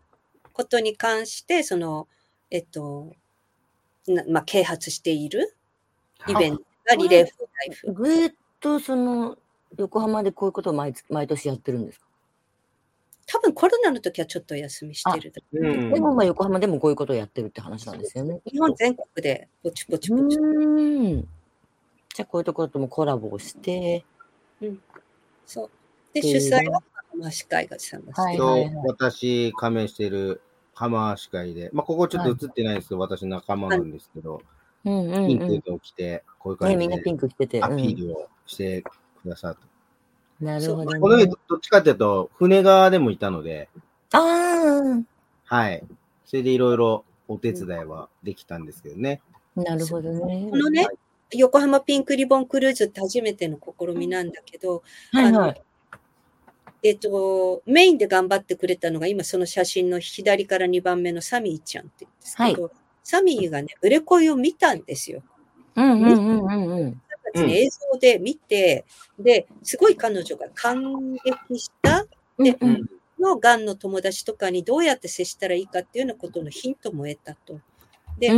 [0.58, 2.08] ことに関して、その、
[2.50, 3.12] えっと、な
[4.30, 5.56] まあ、啓発している
[6.28, 8.06] イベントがリレー・フォー・ライフ。
[8.06, 9.38] ずーっとその、
[9.78, 12.06] 横浜でこういうことを毎月毎年やってるんですか？
[13.26, 18.40] 多分コロナの時はちょっとお休みしてるうんでもまあ横浜でもこういうことをやってるって話なんですよね。
[18.50, 20.38] 日本全国でぼちぼちうぼち。
[20.38, 24.06] じゃあこういうところともコラボをして、
[25.46, 25.70] そう。
[26.14, 26.82] で、っていうね主催は
[27.12, 28.44] 浜市会がさんがしてる。
[28.46, 30.40] はいはいと私、加盟してる
[30.78, 34.44] 浜市会で、まあ、ここちょっと映ってないんですけど、私仲間なんですけど、
[34.86, 35.28] うんうんうん。
[35.28, 37.64] ピンね、クを着て、こういう感じみんなピでンク着てて。
[37.64, 40.46] アピうんールをしてくださった。
[40.46, 41.00] なるほど、ね。
[41.00, 43.70] この時どっちかっていうと、船側でもいたので、
[44.12, 45.84] ああ、はい。
[46.26, 49.22] それでいろいろお手伝いはできたんですけどね。
[49.56, 50.58] なるほどねこ。
[50.58, 50.88] のね、
[51.32, 55.62] 横浜ピンクリボンクルーズって初めての試みなんだけど、はいはい。
[56.84, 62.72] えっと、メインで頑張ってくれたのが、今その写真の左から2番目のサミーちゃんって言うんですけど、
[63.04, 65.24] サミーがね、売れ恋を見たんですよ。
[65.76, 66.80] うんうんうんうんうん。
[66.80, 67.02] うん
[67.36, 68.86] 映像で見て、
[69.20, 71.14] で、すごい彼女が感
[71.48, 72.06] 激した
[72.38, 72.90] うんううんん。
[73.20, 77.60] のがんの友達とかにどうやって接したらいいかっていうようなことのヒントも得たと。
[78.18, 78.30] で。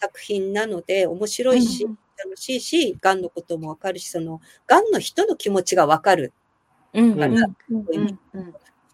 [0.00, 6.32] 作品なので面白いし、うん楽しいし、がんのこともわかるし、その、がんの人の気持ちがわかる。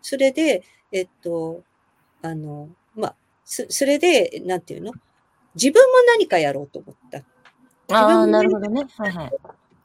[0.03, 1.63] それで、えっと、
[2.23, 4.61] あの、まあ、そそれで、なん。
[4.61, 4.93] ていうの
[5.55, 7.23] 自分も何かやろうと思った。
[7.95, 8.87] ああ、なるほどね。
[8.97, 9.31] はいはい。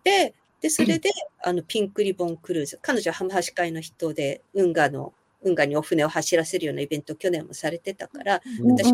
[0.03, 1.09] で、で、それで、
[1.43, 2.79] あの、ピンクリボンクルーズ。
[2.81, 8.93] 彼女は浜橋会の人で、運河の、運河にお船を走らせるようなイベント去年もされてたから、私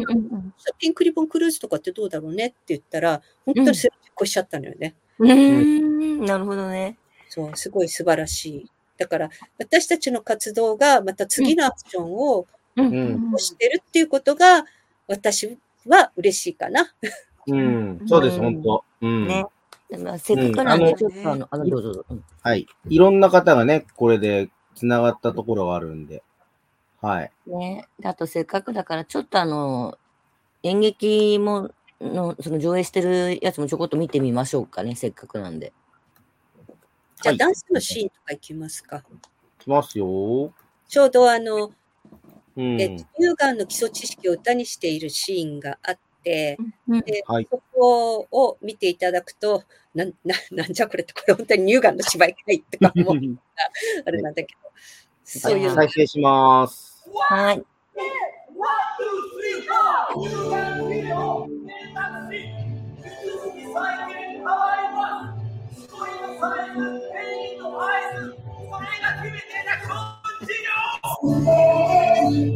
[0.80, 4.96] ピンクリボンクルーズとかってどうだろうねって言ったら、本当にそれ実行しちゃったのよね。
[5.20, 6.98] うーん、なるほどね。
[7.30, 8.72] そう、すごい素晴らしい。
[9.00, 12.46] だから、私たちの活動がまた次のアクションを
[12.76, 14.66] うんしてるっていうことが、
[15.08, 16.94] 私は嬉しいかな。
[17.48, 18.02] うん。
[18.06, 18.84] そうです、うん本当。
[19.02, 19.28] うん。
[19.28, 19.46] ね。
[20.20, 22.06] せっかくなんで、うんちょっとあの、あの、どうぞどうぞ。
[22.12, 22.68] うんはい。
[22.90, 26.22] いろんな方がね、これで繋がったところがあるんで。
[27.02, 27.32] はい。
[27.48, 27.88] ね。
[28.00, 29.98] であと、せっかくだから、ちょっとあの、
[30.64, 31.72] 演劇も、
[32.02, 35.72] の、その上映してるやつもちょこっと見てみましょうかね、せっかくなんで。
[37.22, 39.04] じゃあ、はいダンスのシーンとかいきますか。
[39.60, 40.54] いきますよ。
[40.88, 41.72] ちょうどあの、
[42.56, 42.82] うん。
[42.82, 46.58] え乳がんの基礎知識を歌にしているシーンがあって、
[46.88, 49.64] うんで、はいそこを見ていただくと、
[49.94, 53.16] なん、 ななんじゃこれって、これ本当に乳がんの芝居かいとか思う
[54.06, 54.70] あれなんだけど、
[55.26, 57.10] そういうの再生します。
[57.30, 57.64] はい。
[66.40, 68.34] Zeichen, Hilfen und Weisen
[68.70, 69.76] von einer Kriminelle
[71.26, 72.49] Kontinuum.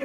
[0.00, 0.04] あ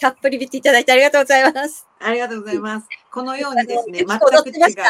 [0.00, 1.86] たっぷり見ていただいてありがとうございます。
[2.00, 2.88] ありがとうございます。
[3.12, 4.86] このようにですね、 全あの踊ってまく違したう。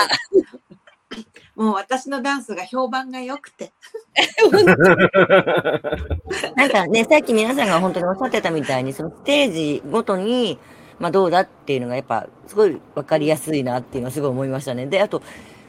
[1.57, 3.73] もう私のダンスが評判が良くて。
[6.55, 10.61] なんかね、さっき皆さんが本当におっしゃってたみたいに、そのステージごとに、
[11.01, 14.87] まあどうだっていうのがやっぱすごいわかりやすいなっていうのはすごい思いましたね。
[14.87, 15.23] で、あと、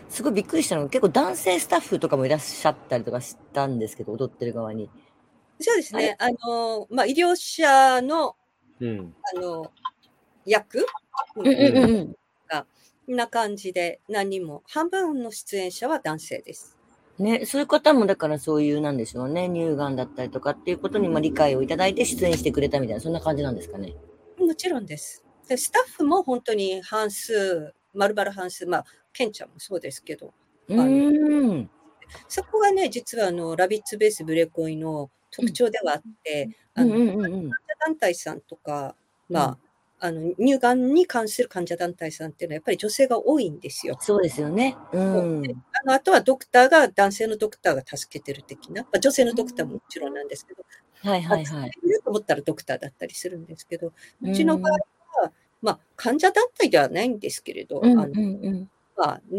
[0.09, 4.89] すごいびっくりしたのが結構男性スタッフとかもいらっしゃったりとかしたんですけど、踊ってる側に。
[5.59, 6.15] そうですね。
[6.19, 8.35] あの、まあ、医療者の、
[8.81, 9.15] うん。
[9.35, 9.71] あの、
[10.45, 10.85] 役？
[11.37, 12.15] うんうんうん
[13.07, 16.77] な感じで何人も、半分の出演者は男性です。
[17.17, 23.95] ね、そういう方もだからそういうなんでしょうね、乳がんだったりとかっていうことにまあ理解をいただいて出演してくれたみたいな、そんな感じなんですかね。
[24.37, 25.23] もちろんです。
[25.47, 30.33] でスタッフも本当に半数、丸々半数、まあ、ケンちゃんもそうですけど、
[30.69, 31.69] うーん。
[32.27, 37.51] そこがね、実はあの、ラビッツベースブレコイの特徴ではあって、あの、うんうんうんうん。
[37.85, 38.95] 団体さんとか、
[39.29, 39.57] まあ、
[39.99, 43.97] あの、乳がんに関する患者団体さんっていうのはやっぱり女性が多いんですよ。
[43.99, 44.75] そうですよね。
[44.91, 45.43] うん。
[45.73, 50.63] あのあとはドクターが、男性のドクターが助けてる的な、まあ、女性のドクターももちろんなんですけど、
[51.03, 51.71] はいはいはい。
[51.83, 54.71] いると思ったらドクターだったりするんですけど、うちの場合
[55.23, 57.81] は、まあ、患者団体ではないんですけれど、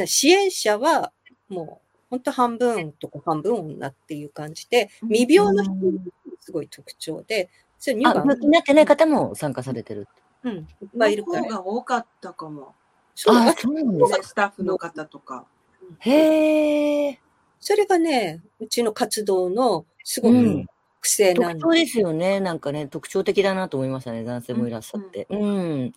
[0.07, 1.13] 支援者は
[1.49, 5.79] もう本当半分とか半分女っていう感じで、未病の人が
[6.41, 7.49] すごい特徴で、
[7.83, 10.07] それ乳あ、がん、病気になってない方も参加されてる。
[10.45, 10.67] うん、いっ
[10.97, 11.51] ぱいいるか方ら。
[11.57, 12.77] が多かったかも。
[13.17, 14.23] そうあ、そうなんですか。
[14.23, 15.47] スタッフの方とか。
[15.99, 17.19] へえ。
[17.59, 20.67] それがね、うちの活動のすごくうん
[21.01, 22.39] 癖なん特徴ですよね。
[22.39, 24.23] なんかね、特徴的だなと思いましたね。
[24.23, 25.27] 男性もいらっしゃって。
[25.29, 25.93] うん。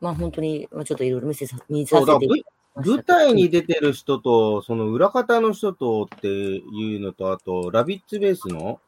[0.00, 2.26] まあ本当に、まあちょっといろいろ見せさ見させて
[2.74, 8.80] 舞台に出てる人と、その裏方の人とっていうのと、あと、ラビッツベースの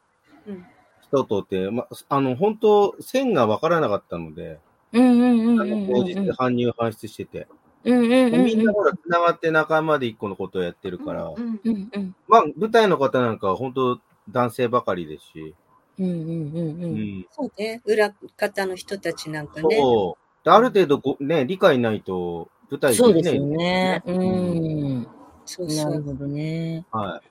[0.45, 0.65] うん
[1.07, 4.59] 人とって、ま、あの、本当線が分からなかったので、
[4.93, 7.47] うんうんうん当日搬入搬出してて。
[7.83, 8.45] うんうんうんうん。
[8.45, 13.99] みんなほら、繋がって仲間で一個のことをやってるから、うんうんうんまあ、舞台の方なんかは本当
[14.29, 15.55] 男性ばかりですし、
[15.99, 17.19] うんうんうんううん。
[17.19, 17.25] ん。
[17.31, 20.45] そうね、裏方の人たちなんかね、そう。
[20.45, 24.03] である程度ご、ね、理解ないと、舞台そうですできないよね。
[24.05, 25.07] うん。
[25.45, 25.91] そうそう。
[25.91, 26.85] なるほどね。
[26.91, 27.21] は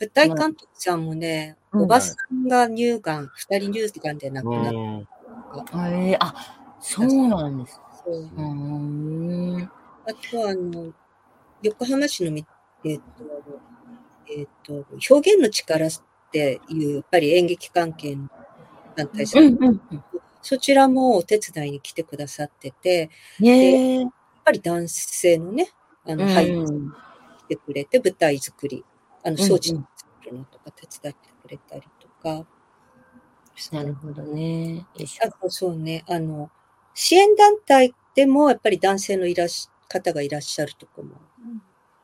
[0.00, 4.44] 舞台監督さんもね、うんおばさんが乳がん、二人乳がんで亡い。
[4.44, 6.02] くなっうん。
[6.02, 6.34] へえあ、
[6.80, 7.80] そうなんです。
[7.80, 7.96] た。
[8.04, 9.70] そうん。
[10.06, 10.92] あとは、あの、
[11.62, 12.44] 横浜市のみ、
[12.84, 13.02] えっ、と、
[14.28, 15.90] えっ、と、表現の力っ
[16.30, 18.28] ていう、やっぱり演劇関係の
[18.96, 20.04] 団体さ、うんんうんうん。
[20.42, 24.00] そちらもお手伝いに来てくださってて、ねえ。
[24.00, 24.10] やっ
[24.44, 25.70] ぱり男性のね、
[26.04, 26.96] あの、うん俳優さんが
[27.38, 28.84] 来てくれて、舞台作り、
[29.24, 29.80] あの、装置作
[30.24, 32.46] るのとか手伝ってくれたりとか、
[33.70, 34.86] なるほどね。
[35.22, 36.50] あとそうね、あの、
[36.94, 41.10] 支援団体でもやっぱり男性のいらっし方がいらっしゃるとこも。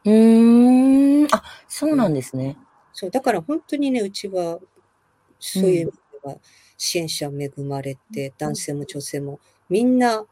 [0.05, 1.35] うーん。
[1.35, 2.57] あ、そうなんですね。
[2.93, 4.59] そう、だから本当にね、うちは、
[5.39, 5.93] そういう意味
[6.23, 6.37] では、
[6.77, 10.25] 支援者恵まれて、男性も女性も、みんな、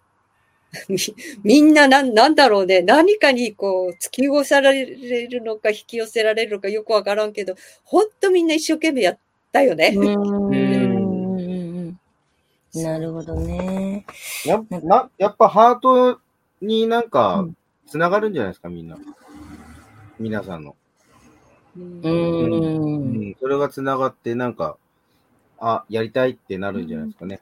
[0.88, 0.98] み
[1.42, 4.84] みんななん、なんだろうね、何かにこう、突き動され
[5.26, 7.54] るのか、引き寄せられるのかよくわからんけど、
[7.84, 9.18] 本当みんな一生懸命やっ
[9.52, 9.94] たよね。
[9.96, 11.98] うーん。
[12.74, 14.04] なるほどね。
[14.44, 16.20] やなやっぱハート
[16.60, 17.56] になんうかん、
[17.86, 18.98] つながるんじゃないですか、みんな。
[20.18, 20.76] 皆さんの。
[21.76, 23.36] うんうんん。
[23.40, 24.76] それがつながって、なんか、
[25.58, 27.40] あ、やりたいってなるんじゃないですかね。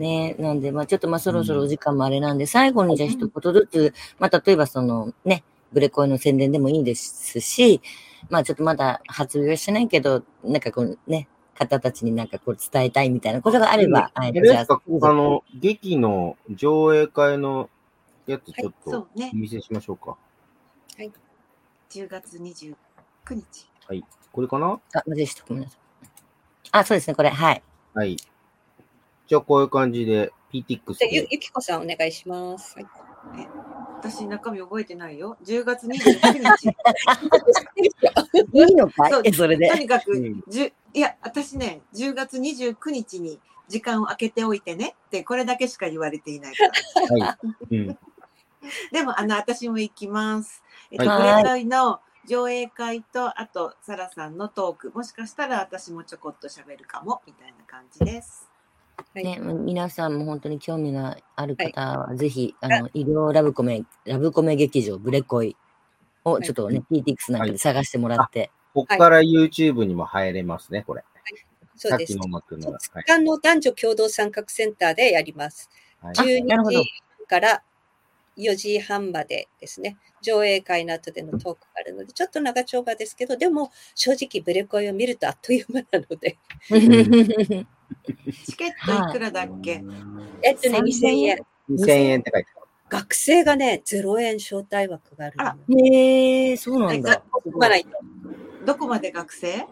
[0.00, 7.80] ねなんで、まあちょっとまあそろそろお時間もあれなんで、最後にじゃあ一言ずつ、まあ例えばそのね、ブレコイの宣伝でもいいですし、
[8.28, 14.66] まあちょっとまだ発表はしてないけど、なんかこうね、方たちになんかこう伝えたいみたいなことがあれば、あはいれであ
[15.12, 17.68] の、劇の上映会の
[18.26, 19.36] やつちょっとそうねお。
[19.36, 20.16] 見せしましょうか。
[21.90, 22.74] 10月29
[23.34, 23.68] 日。
[24.32, 24.78] これかな？
[24.94, 25.44] あ、マジでした。
[25.46, 25.80] ごめんなさい。
[26.70, 27.62] あ、そうですね、これ、はい。
[27.94, 28.16] はい。
[29.30, 31.28] じゃあこういう感じで PTX じゃあゆで。
[31.30, 32.74] ゆきこさんお願いします。
[32.74, 32.86] はい
[34.02, 35.36] 私、中身覚えてないよ。
[35.44, 35.92] 10月29
[36.38, 36.68] 日。
[38.52, 39.76] いいのかそういそれでと。
[39.76, 40.42] にかく、う
[40.94, 46.64] いや、私ね、10月29日に時間を空けておいてねって、これだけしか言われていないか
[47.18, 47.26] ら。
[47.26, 47.38] はい。
[47.76, 47.98] うん。
[48.90, 50.64] でも、あの、私も行きます。
[50.90, 58.49] えっと、はいブレトイの上映会と、あと、サラさんのトーク、もしかしたら私もちょこっと喋るかも、みたいな感じです。
[59.14, 59.24] はい。
[59.24, 65.56] ね、皆さんも本当に興味がある方は、ぜひ、あの、医療ラブコメ、ラブコメ劇場、ブレコイ
[66.24, 71.04] をちょっとね、PTX なんかで探してもらって、ここから YouTube にも入れますね、これ。
[71.76, 72.12] そうです。
[72.12, 72.22] さっき。
[72.22, 72.70] のマックの。
[72.70, 72.78] はい。
[72.78, 75.70] 2日の男女共同参画センターでやります。
[76.00, 76.14] はい。
[76.14, 76.78] 12なるほど。
[76.80, 76.90] 時
[77.26, 77.62] から
[78.36, 86.38] 4時半までですね、上映会の後でのトークがあるので、ちょっと長丁場ですけど、でも正直ブレコイを見るとあっという間なので、
[88.46, 89.82] チケットいくらだっけ？
[90.42, 91.38] えっとね、3000 2000円。
[91.70, 92.66] 2000円って書いてある。
[92.88, 97.22] 学生がね、0円招待枠があるのあへえ、そうなんだ。
[98.64, 99.66] どこまで学生？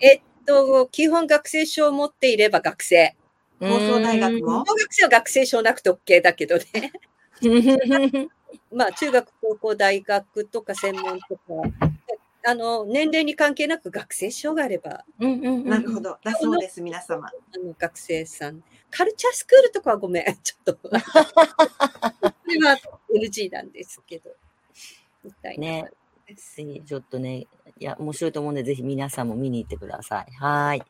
[0.00, 3.14] えっと、基本学生証を持っていれば学生。
[3.60, 4.64] 放送大学も？
[4.66, 6.64] 小学生は学生証なくて OK だけどね。
[7.42, 8.28] う ん
[8.72, 11.42] まあ、中学、高校、大学とか専門とか、
[12.48, 16.16] あの、年齢に関係なく学生証があれば、うんうんうんなるほど。
[16.22, 17.26] だそうです、皆様。
[17.26, 18.62] あの学生さん。
[18.88, 20.78] カルチャースクールとかはごめん、 ちょっと。
[20.82, 21.00] それ
[22.64, 22.76] は
[23.12, 24.30] NG なんですけど。
[25.24, 25.90] みたいなね
[26.86, 27.46] ちょっとね、
[27.78, 30.32] いや、面白いと思うんで、ぜひ皆さんも見に行ってください。
[30.34, 30.82] はーい。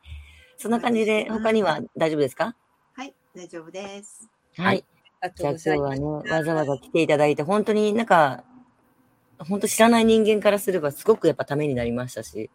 [0.59, 2.55] そんな感じで、他には大丈夫ですか？
[2.93, 4.29] はい、大丈夫です。
[4.57, 4.85] はい。
[5.21, 6.31] ありじゃあ今日はね。
[6.31, 8.45] わざわざ来ていただいて、本当になんか、
[9.39, 12.51] 本当知らない人間からすればすごくやっぱためになりましたし、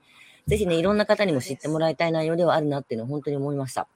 [0.47, 3.88] ぜひね、いろんな方にも知ってもらいたい内容ではあるなっていうのを本当に思いました。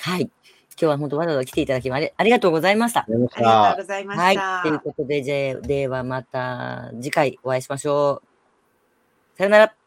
[0.00, 0.22] はい。
[0.22, 0.30] 今
[0.78, 3.00] 日は本当わざわざ来ていただきまありがとうございました。
[3.00, 4.34] ありがとうございまとうございまはい。
[4.34, 4.62] した。
[4.62, 9.36] ということで、じゃあではまた次回お会いしましょう。
[9.36, 9.79] さよなら。